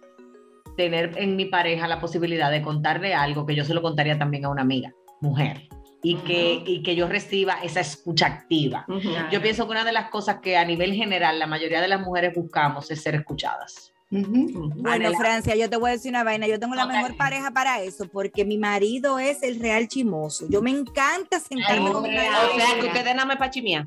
tener 0.76 1.14
en 1.18 1.36
mi 1.36 1.46
pareja 1.46 1.88
la 1.88 2.00
posibilidad 2.00 2.52
de 2.52 2.62
contarle 2.62 3.14
algo 3.14 3.46
que 3.46 3.56
yo 3.56 3.64
se 3.64 3.74
lo 3.74 3.82
contaría 3.82 4.18
también 4.18 4.46
a 4.46 4.50
una 4.50 4.62
amiga, 4.62 4.94
mujer, 5.22 5.68
y, 6.04 6.18
que, 6.18 6.62
y 6.66 6.84
que 6.84 6.96
yo 6.96 7.08
reciba 7.08 7.56
esa 7.64 7.80
escucha 7.80 8.28
activa. 8.28 8.86
Yo 9.32 9.42
pienso 9.42 9.66
que 9.66 9.72
una 9.72 9.84
de 9.84 9.92
las 9.92 10.10
cosas 10.10 10.40
que 10.42 10.58
a 10.58 10.66
nivel 10.66 10.94
general 10.94 11.40
la 11.40 11.48
mayoría 11.48 11.82
de 11.82 11.88
las 11.88 12.02
mujeres 12.02 12.34
buscamos 12.36 12.92
es 12.92 13.02
ser 13.02 13.16
escuchadas. 13.16 13.95
Bueno, 14.10 14.90
Anhela- 14.90 15.18
Francia, 15.18 15.56
yo 15.56 15.70
te 15.70 15.78
voy 15.78 15.90
a 15.90 15.94
decir 15.94 16.10
una 16.12 16.24
vaina. 16.24 16.48
Yo 16.48 16.60
tengo 16.60 16.76
la 16.76 16.86
mejor 16.86 17.18
pareja 17.18 17.52
para 17.52 17.82
eso, 17.82 18.08
porque 18.08 18.46
mi 18.46 18.58
marido 18.58 19.20
es 19.20 19.42
el 19.44 19.60
real 19.60 19.88
chimoso. 19.88 20.46
Yo 20.50 20.62
me 20.62 20.72
encanta 20.72 21.40
sentarme 21.40 21.88
Ay, 21.88 21.92
con 21.94 22.02
marido. 22.04 22.22
O 22.54 22.56
sea, 22.60 22.80
que 22.80 22.88
ustedes 22.88 23.16
nada 23.16 23.26
más 23.26 23.38
pa' 23.38 23.50
chimía. 23.50 23.84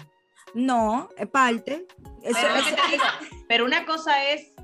No, 0.54 1.08
es 1.16 1.28
parte. 1.28 1.86
Eso- 2.22 2.38
Pero, 2.42 2.56
eso- 2.56 2.76
digo, 3.48 3.64
una 3.66 3.84
cosa 3.86 4.24
es 4.30 4.54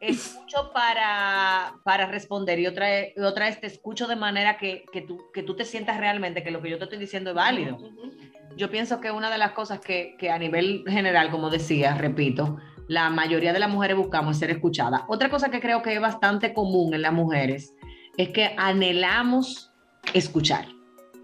escucho 0.00 0.70
para, 0.72 1.74
para 1.84 2.06
responder 2.06 2.58
y 2.58 2.66
otra, 2.66 2.86
otra 3.22 3.48
es 3.48 3.60
te 3.60 3.66
escucho 3.66 4.06
de 4.06 4.16
manera 4.16 4.56
que, 4.56 4.86
que, 4.90 5.02
tú, 5.02 5.20
que 5.34 5.42
tú 5.42 5.54
te 5.54 5.66
sientas 5.66 5.98
realmente 5.98 6.42
que 6.42 6.50
lo 6.50 6.62
que 6.62 6.70
yo 6.70 6.78
te 6.78 6.84
estoy 6.84 6.98
diciendo 6.98 7.30
es 7.30 7.36
válido. 7.36 7.78
Yo 8.56 8.70
pienso 8.70 9.00
que 9.00 9.10
una 9.10 9.30
de 9.30 9.36
las 9.38 9.52
cosas 9.52 9.78
que, 9.80 10.16
que 10.18 10.30
a 10.30 10.38
nivel 10.38 10.84
general, 10.88 11.30
como 11.30 11.50
decía, 11.50 11.94
repito, 11.94 12.56
la 12.90 13.08
mayoría 13.08 13.52
de 13.52 13.60
las 13.60 13.70
mujeres 13.70 13.96
buscamos 13.96 14.36
ser 14.36 14.50
escuchada. 14.50 15.04
Otra 15.08 15.30
cosa 15.30 15.48
que 15.48 15.60
creo 15.60 15.80
que 15.80 15.94
es 15.94 16.00
bastante 16.00 16.52
común 16.52 16.92
en 16.92 17.02
las 17.02 17.12
mujeres 17.12 17.72
es 18.16 18.30
que 18.30 18.52
anhelamos 18.58 19.70
escuchar. 20.12 20.66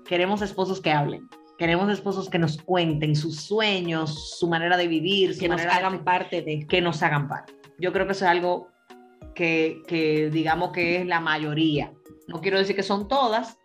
Queremos 0.06 0.42
esposos 0.42 0.80
que 0.80 0.92
hablen. 0.92 1.28
Queremos 1.58 1.90
esposos 1.90 2.30
que 2.30 2.38
nos 2.38 2.62
cuenten 2.62 3.16
sus 3.16 3.40
sueños, 3.40 4.36
su 4.38 4.46
manera 4.46 4.76
de 4.76 4.86
vivir, 4.86 5.34
su 5.34 5.40
Que 5.40 5.48
nos 5.48 5.60
de- 5.60 5.66
hagan 5.66 6.04
parte 6.04 6.40
de. 6.42 6.68
que 6.68 6.80
nos 6.80 7.02
hagan 7.02 7.26
parte. 7.26 7.54
Yo 7.80 7.92
creo 7.92 8.06
que 8.06 8.12
eso 8.12 8.24
es 8.26 8.30
algo 8.30 8.68
que, 9.34 9.82
que 9.88 10.30
digamos 10.30 10.70
que 10.70 11.00
es 11.00 11.06
la 11.06 11.18
mayoría. 11.18 11.92
No 12.28 12.40
quiero 12.40 12.58
decir 12.58 12.76
que 12.76 12.84
son 12.84 13.08
todas. 13.08 13.58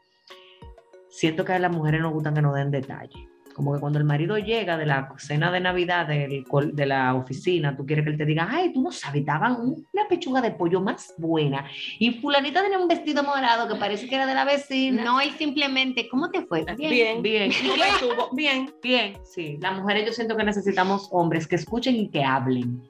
Siento 1.10 1.46
que 1.46 1.54
a 1.54 1.60
las 1.60 1.72
mujeres 1.72 2.02
nos 2.02 2.14
gustan 2.14 2.34
que 2.34 2.42
nos 2.42 2.56
den 2.56 2.72
detalle. 2.72 3.30
Como 3.54 3.74
que 3.74 3.80
cuando 3.80 4.00
el 4.00 4.06
marido 4.06 4.38
llega 4.38 4.78
de 4.78 4.86
la 4.86 5.14
cena 5.18 5.52
de 5.52 5.60
Navidad 5.60 6.08
del 6.08 6.46
de 6.74 6.86
la 6.86 7.16
oficina, 7.16 7.76
tú 7.76 7.86
quieres 7.86 8.06
que 8.06 8.12
él 8.12 8.18
te 8.18 8.26
diga, 8.26 8.48
ay, 8.50 8.74
tú 8.74 8.82
no 8.82 8.92
sabes, 8.92 9.22
estaban 9.22 9.58
una 9.62 10.08
pechuga 10.08 10.42
de 10.42 10.52
pollo 10.52 10.82
más 10.82 11.14
buena. 11.18 11.66
Y 12.00 12.14
fulanita 12.20 12.62
tenía 12.62 12.80
un 12.80 12.88
vestido 12.88 13.24
morado 13.24 13.68
que 13.68 13.80
parece 13.80 14.08
que 14.08 14.16
era 14.16 14.26
de 14.26 14.34
la 14.34 14.46
vecina. 14.46 15.04
No, 15.04 15.20
él 15.20 15.32
simplemente, 15.38 16.08
¿cómo 16.10 16.30
te 16.30 16.46
fue? 16.46 16.66
Bien. 16.78 17.22
Bien, 17.22 17.52
¿Cómo 17.52 17.84
estuvo? 17.84 18.30
Bien. 18.34 18.74
bien, 18.82 19.18
sí. 19.24 19.58
Las 19.62 19.78
mujeres 19.78 20.06
yo 20.06 20.14
siento 20.14 20.36
que 20.36 20.44
necesitamos 20.44 21.10
hombres 21.12 21.48
que 21.48 21.56
escuchen 21.56 21.96
y 21.96 22.10
que 22.10 22.24
hablen. 22.24 22.82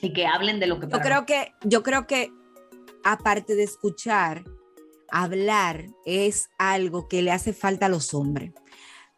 Y 0.00 0.12
que 0.12 0.26
hablen 0.26 0.60
de 0.60 0.68
lo 0.68 0.78
que 0.78 0.86
Yo 0.88 1.00
creo 1.00 1.26
que, 1.26 1.52
yo 1.64 1.82
creo 1.82 2.06
que 2.06 2.30
aparte 3.04 3.54
de 3.56 3.64
escuchar, 3.64 4.44
hablar 5.10 5.86
es 6.04 6.50
algo 6.58 7.08
que 7.08 7.22
le 7.22 7.32
hace 7.32 7.52
falta 7.52 7.86
a 7.86 7.88
los 7.88 8.14
hombres. 8.14 8.52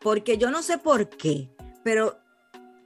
Porque 0.01 0.39
yo 0.39 0.51
no 0.51 0.63
sé 0.63 0.79
por 0.79 1.09
qué, 1.09 1.51
pero 1.85 2.19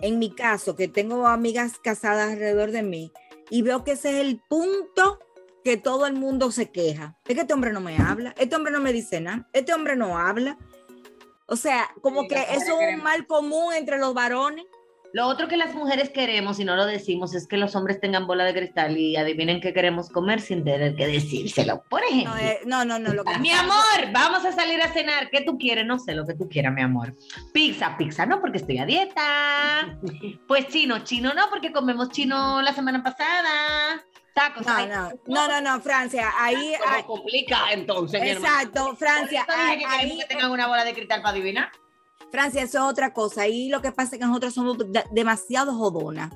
en 0.00 0.18
mi 0.18 0.34
caso, 0.34 0.76
que 0.76 0.88
tengo 0.88 1.26
amigas 1.26 1.78
casadas 1.82 2.32
alrededor 2.32 2.70
de 2.70 2.82
mí, 2.82 3.12
y 3.50 3.62
veo 3.62 3.84
que 3.84 3.92
ese 3.92 4.10
es 4.10 4.26
el 4.26 4.40
punto 4.48 5.18
que 5.62 5.76
todo 5.76 6.06
el 6.06 6.14
mundo 6.14 6.50
se 6.50 6.70
queja. 6.70 7.16
Es 7.26 7.34
que 7.34 7.40
este 7.42 7.54
hombre 7.54 7.72
no 7.72 7.80
me 7.80 7.96
habla, 7.96 8.34
este 8.38 8.54
hombre 8.54 8.72
no 8.72 8.80
me 8.80 8.92
dice 8.92 9.20
nada, 9.20 9.48
este 9.52 9.72
hombre 9.72 9.96
no 9.96 10.18
habla. 10.18 10.58
O 11.46 11.56
sea, 11.56 11.88
como 12.00 12.26
que 12.26 12.36
eso 12.50 12.78
es 12.80 12.96
un 12.96 13.02
mal 13.02 13.26
común 13.26 13.72
entre 13.74 13.98
los 13.98 14.14
varones. 14.14 14.64
Lo 15.14 15.28
otro 15.28 15.46
que 15.46 15.56
las 15.56 15.76
mujeres 15.76 16.10
queremos, 16.10 16.58
y 16.58 16.64
no 16.64 16.74
lo 16.74 16.86
decimos, 16.86 17.36
es 17.36 17.46
que 17.46 17.56
los 17.56 17.76
hombres 17.76 18.00
tengan 18.00 18.26
bola 18.26 18.42
de 18.42 18.52
cristal 18.52 18.98
y 18.98 19.14
adivinen 19.14 19.60
qué 19.60 19.72
queremos 19.72 20.10
comer 20.10 20.40
sin 20.40 20.64
tener 20.64 20.96
que 20.96 21.06
decírselo. 21.06 21.84
Por 21.88 22.02
ejemplo, 22.02 22.34
No, 22.34 22.36
eh, 22.40 22.58
no, 22.66 22.84
no, 22.84 22.98
no, 22.98 23.14
lo 23.14 23.22
que 23.22 23.38
mi 23.38 23.52
amor, 23.52 24.10
vamos 24.12 24.44
a 24.44 24.50
salir 24.50 24.82
a 24.82 24.88
cenar. 24.92 25.30
¿Qué 25.30 25.42
tú 25.42 25.56
quieres? 25.56 25.86
No 25.86 26.00
sé 26.00 26.16
lo 26.16 26.26
que 26.26 26.34
tú 26.34 26.48
quieras, 26.48 26.74
mi 26.74 26.82
amor. 26.82 27.14
Pizza, 27.52 27.96
pizza, 27.96 28.26
no, 28.26 28.40
porque 28.40 28.58
estoy 28.58 28.78
a 28.78 28.86
dieta. 28.86 29.96
Pues 30.48 30.66
chino, 30.66 30.98
chino, 31.04 31.32
no, 31.32 31.48
porque 31.48 31.70
comemos 31.70 32.10
chino 32.10 32.60
la 32.60 32.72
semana 32.72 33.00
pasada. 33.00 34.02
Tacos. 34.34 34.66
No, 34.66 34.84
no, 34.84 35.10
no, 35.26 35.48
no, 35.48 35.60
no, 35.60 35.80
Francia, 35.80 36.32
ahí, 36.36 36.74
Como 36.82 36.92
ahí- 36.96 37.02
complica 37.04 37.58
entonces, 37.70 38.20
exacto, 38.20 38.96
Francia, 38.96 39.46
dije 39.48 39.78
que 39.78 39.84
ahí, 39.86 40.20
tengan 40.28 40.50
una 40.50 40.66
bola 40.66 40.84
de 40.84 40.92
cristal 40.92 41.22
para 41.22 41.34
adivinar. 41.34 41.70
Francia, 42.34 42.62
eso 42.62 42.78
es 42.78 42.84
otra 42.84 43.12
cosa. 43.12 43.42
Ahí 43.42 43.68
lo 43.68 43.80
que 43.80 43.92
pasa 43.92 44.16
es 44.16 44.20
que 44.20 44.26
nosotros 44.26 44.52
somos 44.54 44.76
de- 44.78 45.04
demasiado 45.12 45.72
jodonas. 45.72 46.32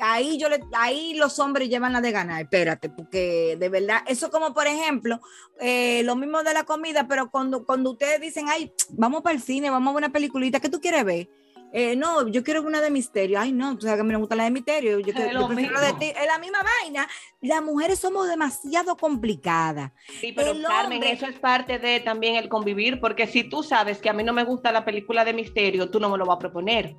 Ahí 0.00 0.36
yo 0.36 0.48
le, 0.48 0.60
ahí 0.76 1.14
los 1.14 1.38
hombres 1.38 1.68
llevan 1.68 1.92
la 1.92 2.00
de 2.00 2.10
ganar, 2.12 2.42
espérate, 2.42 2.88
porque 2.88 3.56
de 3.58 3.68
verdad, 3.68 3.98
eso 4.06 4.30
como 4.30 4.52
por 4.52 4.66
ejemplo, 4.66 5.20
eh, 5.60 6.02
lo 6.04 6.16
mismo 6.16 6.42
de 6.42 6.54
la 6.54 6.64
comida, 6.64 7.06
pero 7.08 7.30
cuando, 7.30 7.64
cuando 7.64 7.92
ustedes 7.92 8.20
dicen, 8.20 8.46
ay, 8.48 8.72
vamos 8.90 9.22
para 9.22 9.36
el 9.36 9.42
cine, 9.42 9.70
vamos 9.70 9.90
a 9.90 9.94
ver 9.94 10.04
una 10.04 10.12
peliculita, 10.12 10.58
¿qué 10.60 10.68
tú 10.68 10.80
quieres 10.80 11.04
ver? 11.04 11.28
Eh, 11.72 11.96
no, 11.96 12.26
yo 12.28 12.42
quiero 12.42 12.62
una 12.62 12.80
de 12.80 12.90
misterio. 12.90 13.38
Ay, 13.40 13.52
no, 13.52 13.72
o 13.72 13.80
sea, 13.80 13.94
que 13.94 14.00
a 14.00 14.04
mí 14.04 14.10
me 14.10 14.16
gusta 14.18 14.34
la 14.36 14.44
de 14.44 14.50
misterio. 14.50 14.98
Yo, 15.00 15.12
quiero- 15.12 15.20
Es 15.28 15.32
yo 15.34 15.46
prefiero 15.48 15.80
de 15.80 15.92
ti. 15.94 16.06
Es 16.06 16.26
la 16.26 16.38
misma 16.38 16.58
vaina. 16.62 17.06
Las 17.40 17.62
mujeres 17.62 17.98
somos 17.98 18.28
demasiado 18.28 18.96
complicadas. 18.96 19.92
Sí, 20.20 20.32
pero 20.32 20.52
El 20.52 20.62
Carmen, 20.62 20.98
hombre- 20.98 21.12
eso 21.12 21.26
es 21.26 21.38
parte 21.38 21.78
de 21.78 22.00
también 22.00 22.36
el 22.36 22.48
convivir, 22.48 23.00
porque 23.00 23.26
si 23.26 23.44
tú 23.44 23.62
sabes 23.62 23.98
que 23.98 24.08
a 24.08 24.12
mí 24.12 24.22
no 24.24 24.32
me 24.32 24.44
gusta 24.44 24.72
la 24.72 24.84
película 24.84 25.24
de 25.24 25.32
misterio, 25.34 25.90
tú 25.90 26.00
no 26.00 26.08
me 26.08 26.18
lo 26.18 26.24
vas 26.26 26.36
a 26.36 26.38
proponer. 26.40 26.96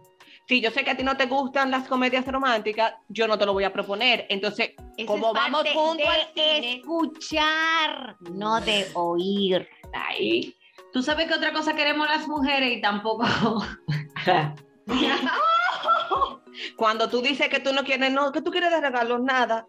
Si 0.48 0.62
yo 0.62 0.72
sé 0.72 0.84
que 0.84 0.90
a 0.90 0.98
ti 0.98 1.04
no 1.04 1.16
te 1.16 1.28
gustan 1.28 1.70
las 1.70 1.88
comedias 1.88 2.26
románticas, 2.26 2.96
yo 3.08 3.28
no 3.28 3.38
te 3.38 3.46
lo 3.46 3.54
voy 3.54 3.66
a 3.66 3.72
proponer. 3.74 4.26
Entonces, 4.30 4.72
Eso 4.98 5.06
como 5.06 5.28
es 5.28 5.34
vamos 5.34 5.64
juntos 5.74 6.08
de 6.36 6.74
escuchar, 6.78 8.18
no 8.32 8.60
de 8.62 8.88
oír. 8.96 9.68
Ahí. 9.94 10.56
Tú 10.92 11.04
sabes 11.04 11.28
que 11.28 11.36
otra 11.36 11.54
cosa 11.54 11.76
queremos 11.76 12.08
las 12.08 12.28
mujeres 12.28 12.72
y 12.78 12.82
tampoco. 12.82 13.24
cuando 16.76 17.10
tú 17.10 17.22
dices 17.22 17.50
que 17.50 17.60
tú 17.60 17.74
no 17.74 17.84
quieres, 17.84 18.12
no, 18.12 18.32
que 18.32 18.42
tú 18.42 18.52
quieres 18.52 18.72
de 18.72 18.82
regalos, 18.82 19.22
nada, 19.22 19.68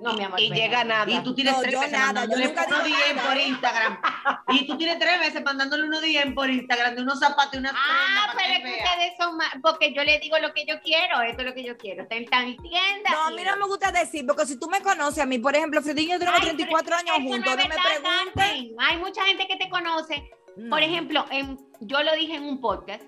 No, 0.00 0.12
mi 0.14 0.24
amor. 0.24 0.40
y 0.40 0.50
venga. 0.50 0.56
llega 0.62 0.84
nada. 0.84 1.10
Y 1.10 1.20
tú 1.22 1.34
tienes 1.34 1.54
No, 1.54 1.60
tres 1.62 1.72
yo 1.74 1.80
meses 1.80 1.92
nada, 1.92 2.06
mandándole 2.06 2.42
yo 2.44 2.48
nunca 2.50 2.66
digo 2.66 2.78
DM 2.98 3.20
por 3.26 3.36
Instagram. 3.36 3.98
y 4.48 4.66
tú 4.66 4.76
tienes 4.78 4.98
tres 4.98 5.18
meses 5.20 5.42
mandándole 5.44 5.84
unos 5.84 6.00
DM 6.02 6.34
por 6.34 6.48
Instagram 6.50 6.94
de 6.96 7.02
unos 7.02 7.18
zapatos 7.18 7.54
y 7.54 7.58
unas 7.58 7.72
Ah, 7.74 8.32
pero 8.36 8.52
es 8.52 8.58
que 8.58 8.64
vea. 8.64 8.84
ustedes 8.84 9.12
son 9.18 9.36
más, 9.36 9.52
porque 9.62 9.92
yo 9.94 10.02
le 10.04 10.18
digo 10.20 10.38
lo 10.38 10.52
que 10.54 10.64
yo 10.66 10.80
quiero, 10.82 11.20
esto 11.22 11.42
es 11.42 11.48
lo 11.48 11.54
que 11.54 11.64
yo 11.64 11.76
quiero. 11.76 12.02
Está 12.02 12.16
en 12.16 12.26
tal 12.26 12.56
tienda. 12.62 13.10
No, 13.10 13.22
a 13.24 13.30
mí 13.30 13.42
no 13.44 13.56
me 13.56 13.66
gusta 13.66 13.90
decir, 13.92 14.26
porque 14.26 14.46
si 14.46 14.58
tú 14.58 14.68
me 14.68 14.80
conoces 14.80 15.22
a 15.22 15.26
mí, 15.26 15.38
por 15.38 15.54
ejemplo, 15.56 15.82
Freddy 15.82 16.08
yo 16.08 16.18
tenemos 16.18 16.40
Ay, 16.40 16.46
34 16.56 16.84
pero 16.84 16.96
años 16.96 17.16
eso 17.16 17.24
no 17.24 17.30
juntos, 17.32 17.56
no 17.56 17.68
me 17.68 17.82
preguntes. 17.82 18.76
Hay 18.78 18.96
mucha 18.98 19.24
gente 19.24 19.46
que 19.46 19.56
te 19.56 19.68
conoce. 19.68 20.30
No. 20.56 20.70
Por 20.70 20.82
ejemplo, 20.82 21.26
en- 21.30 21.58
yo 21.80 22.02
lo 22.02 22.14
dije 22.14 22.36
en 22.36 22.44
un 22.44 22.60
podcast. 22.62 23.02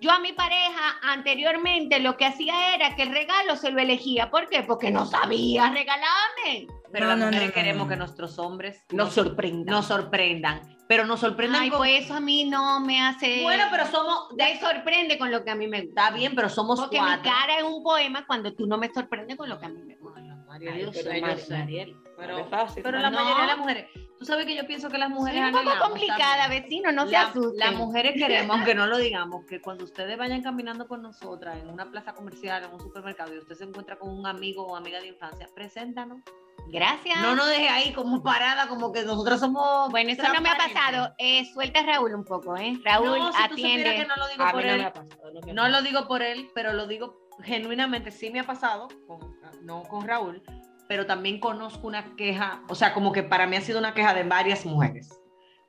Yo 0.00 0.10
a 0.12 0.18
mi 0.20 0.32
pareja 0.32 0.96
anteriormente 1.02 1.98
lo 2.00 2.16
que 2.16 2.24
hacía 2.26 2.74
era 2.74 2.94
que 2.96 3.02
el 3.02 3.10
regalo 3.10 3.56
se 3.56 3.70
lo 3.70 3.80
elegía. 3.80 4.30
¿Por 4.30 4.48
qué? 4.48 4.62
Porque 4.62 4.90
no 4.90 5.06
sabía 5.06 5.70
regalarme. 5.70 6.66
Pero 6.92 7.04
No, 7.06 7.10
las 7.10 7.18
no, 7.18 7.26
mujeres 7.26 7.42
no, 7.42 7.48
no, 7.48 7.54
queremos 7.54 7.86
no. 7.86 7.88
que 7.90 7.96
nuestros 7.96 8.38
hombres 8.38 8.84
Nos 8.90 9.12
sorprenda. 9.12 9.70
nos 9.72 9.86
sorprendan. 9.86 10.60
Pero 10.88 11.04
nos 11.04 11.20
sorprendan 11.20 11.60
Ay, 11.62 11.68
con. 11.68 11.80
pues 11.80 12.04
eso 12.04 12.14
a 12.14 12.20
mí 12.20 12.44
no 12.46 12.80
me 12.80 13.02
hace. 13.02 13.42
Bueno, 13.42 13.64
pero 13.70 13.84
somos. 13.86 14.28
me 14.34 14.58
sorprende 14.58 15.18
con 15.18 15.30
lo 15.30 15.44
que 15.44 15.50
a 15.50 15.54
mí 15.54 15.66
me 15.66 15.82
gusta. 15.82 16.04
Está 16.06 16.16
bien, 16.16 16.34
pero 16.34 16.48
somos 16.48 16.80
Porque 16.80 16.98
mi 16.98 17.06
cara 17.18 17.58
es 17.58 17.62
un 17.64 17.82
poema 17.82 18.24
cuando 18.26 18.54
tú 18.54 18.66
no 18.66 18.78
me 18.78 18.90
sorprendes 18.90 19.36
con 19.36 19.50
lo 19.50 19.58
que 19.60 19.66
a 19.66 19.68
mí 19.68 19.80
me 19.84 19.94
gusta. 19.96 19.97
Ay, 20.66 20.82
yo 20.82 20.90
pero. 20.92 21.10
Mariel, 21.58 21.96
Pero- 22.16 22.38
es 22.38 22.48
fácil. 22.48 22.82
Pero 22.82 22.98
la 22.98 23.10
No. 23.10 23.18
mayoría 23.18 23.42
de 23.42 23.46
las 23.48 23.58
mujeres. 23.58 23.86
Tú 24.18 24.24
sabes 24.24 24.46
que 24.46 24.56
yo 24.56 24.66
pienso 24.66 24.90
que 24.90 24.98
las 24.98 25.10
mujeres. 25.10 25.40
un 25.44 25.52
poco 25.52 25.70
complicada, 25.80 26.42
también. 26.42 26.62
vecino, 26.64 26.90
no 26.90 27.06
se 27.06 27.16
asusten. 27.16 27.56
Las 27.58 27.74
mujeres 27.74 28.14
queremos, 28.16 28.56
aunque 28.56 28.74
no 28.74 28.86
lo 28.86 28.98
digamos, 28.98 29.44
que 29.46 29.60
cuando 29.60 29.84
ustedes 29.84 30.18
vayan 30.18 30.42
caminando 30.42 30.88
con 30.88 31.02
nosotras 31.02 31.56
en 31.58 31.68
una 31.68 31.88
plaza 31.90 32.14
comercial, 32.14 32.64
en 32.64 32.72
un 32.72 32.80
supermercado, 32.80 33.32
y 33.34 33.38
usted 33.38 33.54
se 33.54 33.64
encuentra 33.64 33.96
con 33.96 34.10
un 34.10 34.26
amigo 34.26 34.66
o 34.66 34.74
amiga 34.76 35.00
de 35.00 35.06
infancia, 35.08 35.46
preséntanos. 35.54 36.18
Gracias. 36.70 37.18
No 37.22 37.34
nos 37.36 37.46
deje 37.48 37.68
ahí 37.68 37.92
como 37.92 38.22
parada, 38.22 38.66
como 38.68 38.92
que 38.92 39.02
nosotras 39.04 39.38
somos. 39.40 39.88
Bueno, 39.90 40.10
eso 40.10 40.22
no 40.24 40.40
me 40.40 40.50
ha 40.50 40.56
pasado. 40.56 41.14
Eh, 41.18 41.44
suelta 41.54 41.80
a 41.80 41.82
Raúl 41.84 42.14
un 42.14 42.24
poco, 42.24 42.56
¿eh? 42.56 42.76
Raúl 42.84 43.18
No, 43.20 43.32
si 43.32 43.42
atiende. 43.42 43.94
que 43.96 44.04
no 44.06 44.16
lo 44.16 44.28
digo 44.28 44.42
A 44.44 44.50
por 44.52 44.64
no 44.64 44.70
él. 44.72 44.78
me 44.78 44.84
ha 44.84 44.92
pasado. 44.92 45.30
No, 45.54 45.68
lo 45.68 45.82
digo 45.82 46.06
por 46.08 46.22
él, 46.22 46.50
pero 46.54 46.72
lo 46.72 46.86
digo 46.88 47.16
genuinamente. 47.42 48.10
Sí 48.10 48.30
me 48.30 48.40
ha 48.40 48.44
pasado, 48.44 48.88
con- 49.06 49.37
no 49.62 49.82
con 49.84 50.06
Raúl, 50.06 50.42
pero 50.88 51.06
también 51.06 51.38
conozco 51.40 51.86
una 51.86 52.16
queja, 52.16 52.62
o 52.68 52.74
sea, 52.74 52.94
como 52.94 53.12
que 53.12 53.22
para 53.22 53.46
mí 53.46 53.56
ha 53.56 53.60
sido 53.60 53.78
una 53.78 53.94
queja 53.94 54.14
de 54.14 54.22
varias 54.24 54.64
mujeres. 54.64 55.10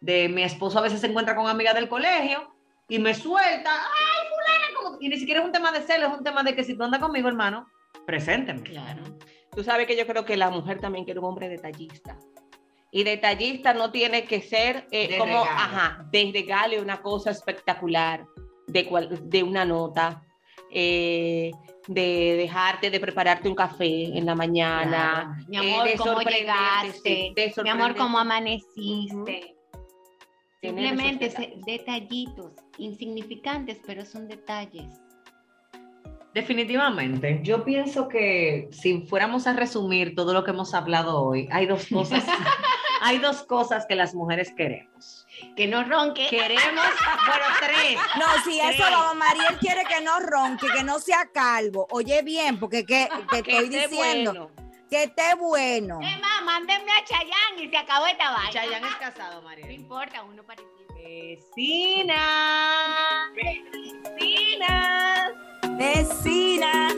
De 0.01 0.29
mi 0.29 0.43
esposo 0.43 0.79
a 0.79 0.81
veces 0.81 1.01
se 1.01 1.07
encuentra 1.07 1.35
con 1.35 1.47
amigas 1.47 1.75
del 1.75 1.89
colegio 1.89 2.53
y 2.87 2.99
me 2.99 3.13
suelta, 3.13 3.69
ay, 3.71 4.27
fulana, 4.29 4.65
como-". 4.77 4.97
y 5.01 5.09
ni 5.09 5.17
siquiera 5.17 5.41
es 5.41 5.45
un 5.45 5.51
tema 5.51 5.71
de 5.71 5.81
celos, 5.81 6.11
es 6.13 6.17
un 6.17 6.23
tema 6.23 6.41
de 6.43 6.55
que 6.55 6.63
si 6.63 6.77
tú 6.77 6.83
andas 6.83 7.01
conmigo, 7.01 7.27
hermano, 7.27 7.67
presénteme. 8.05 8.61
Claro. 8.63 9.03
Tú 9.51 9.63
sabes 9.63 9.87
que 9.87 9.97
yo 9.97 10.07
creo 10.07 10.23
que 10.25 10.37
la 10.37 10.49
mujer 10.49 10.79
también 10.79 11.03
quiere 11.05 11.19
un 11.19 11.25
hombre 11.25 11.49
detallista. 11.49 12.17
Y 12.91 13.03
detallista 13.03 13.73
no 13.73 13.91
tiene 13.91 14.23
que 14.25 14.41
ser 14.41 14.87
eh, 14.91 15.09
De 15.09 15.17
como, 15.17 15.43
regalo. 15.43 15.49
ajá, 15.59 16.05
de 16.11 16.31
regale 16.33 16.81
una 16.81 17.01
cosa 17.01 17.29
espectacular, 17.31 18.25
de, 18.67 18.85
cual- 18.87 19.29
de 19.29 19.43
una 19.43 19.65
nota, 19.65 20.23
eh, 20.71 21.51
de 21.87 22.35
dejarte, 22.37 22.89
de 22.91 22.99
prepararte 22.99 23.49
un 23.49 23.55
café 23.55 24.17
en 24.17 24.25
la 24.25 24.35
mañana. 24.35 25.43
Mi 25.47 25.57
eh, 25.57 25.73
amor, 25.73 25.87
de 25.87 25.95
¿cómo 25.95 26.21
llegaste? 26.21 27.33
de 27.35 27.53
Mi 27.63 27.69
amor. 27.69 27.95
¿cómo 27.95 28.19
amaneciste? 28.19 29.55
Simplemente 30.61 31.31
detallitos, 31.65 32.51
insignificantes, 32.77 33.79
pero 33.85 34.05
son 34.05 34.27
detalles. 34.27 34.87
Definitivamente. 36.33 37.39
Yo 37.43 37.63
pienso 37.63 38.07
que 38.07 38.69
si 38.71 39.01
fuéramos 39.07 39.47
a 39.47 39.53
resumir 39.53 40.15
todo 40.15 40.33
lo 40.33 40.43
que 40.43 40.51
hemos 40.51 40.73
hablado 40.73 41.23
hoy, 41.23 41.47
hay 41.51 41.65
dos 41.65 41.87
cosas, 41.87 42.23
hay 43.01 43.17
dos 43.19 43.43
cosas 43.43 43.85
que 43.85 43.95
las 43.95 44.13
mujeres 44.15 44.51
queremos. 44.55 45.25
Que 45.55 45.67
no 45.67 45.83
ronque. 45.83 46.27
Queremos, 46.29 46.63
bueno, 46.65 47.45
tres. 47.59 47.97
No, 48.17 48.25
si 48.43 48.59
eso 48.59 48.83
vamos, 48.83 49.15
Mariel 49.15 49.57
quiere 49.59 49.83
que 49.85 50.01
no 50.01 50.19
ronque, 50.19 50.67
que 50.75 50.83
no 50.83 50.99
sea 50.99 51.29
calvo. 51.33 51.87
Oye 51.91 52.21
bien, 52.23 52.59
porque 52.59 52.85
que, 52.85 53.07
te 53.31 53.41
Que 53.43 53.51
estoy 53.59 53.65
esté 53.75 53.87
diciendo 53.87 54.31
bueno. 54.33 54.51
que 54.89 55.03
esté 55.03 55.35
bueno. 55.35 55.99
Es 56.01 56.19
más, 56.19 56.43
mándenme 56.43 56.91
a 56.91 57.03
Chayanne 57.05 57.63
y 57.63 57.69
se 57.69 57.77
acabó 57.77 58.05
esta 58.07 58.31
vaina. 58.31 58.51
Chayanne 58.51 58.87
es 58.87 58.95
casado, 58.95 59.41
No 59.41 59.47
María. 59.47 59.71
importa, 59.71 60.23
uno 60.23 60.43
parecido. 60.43 60.69
Vecina. 61.01 62.21
Vecinas. 63.33 65.31
Vecina. 65.77 66.89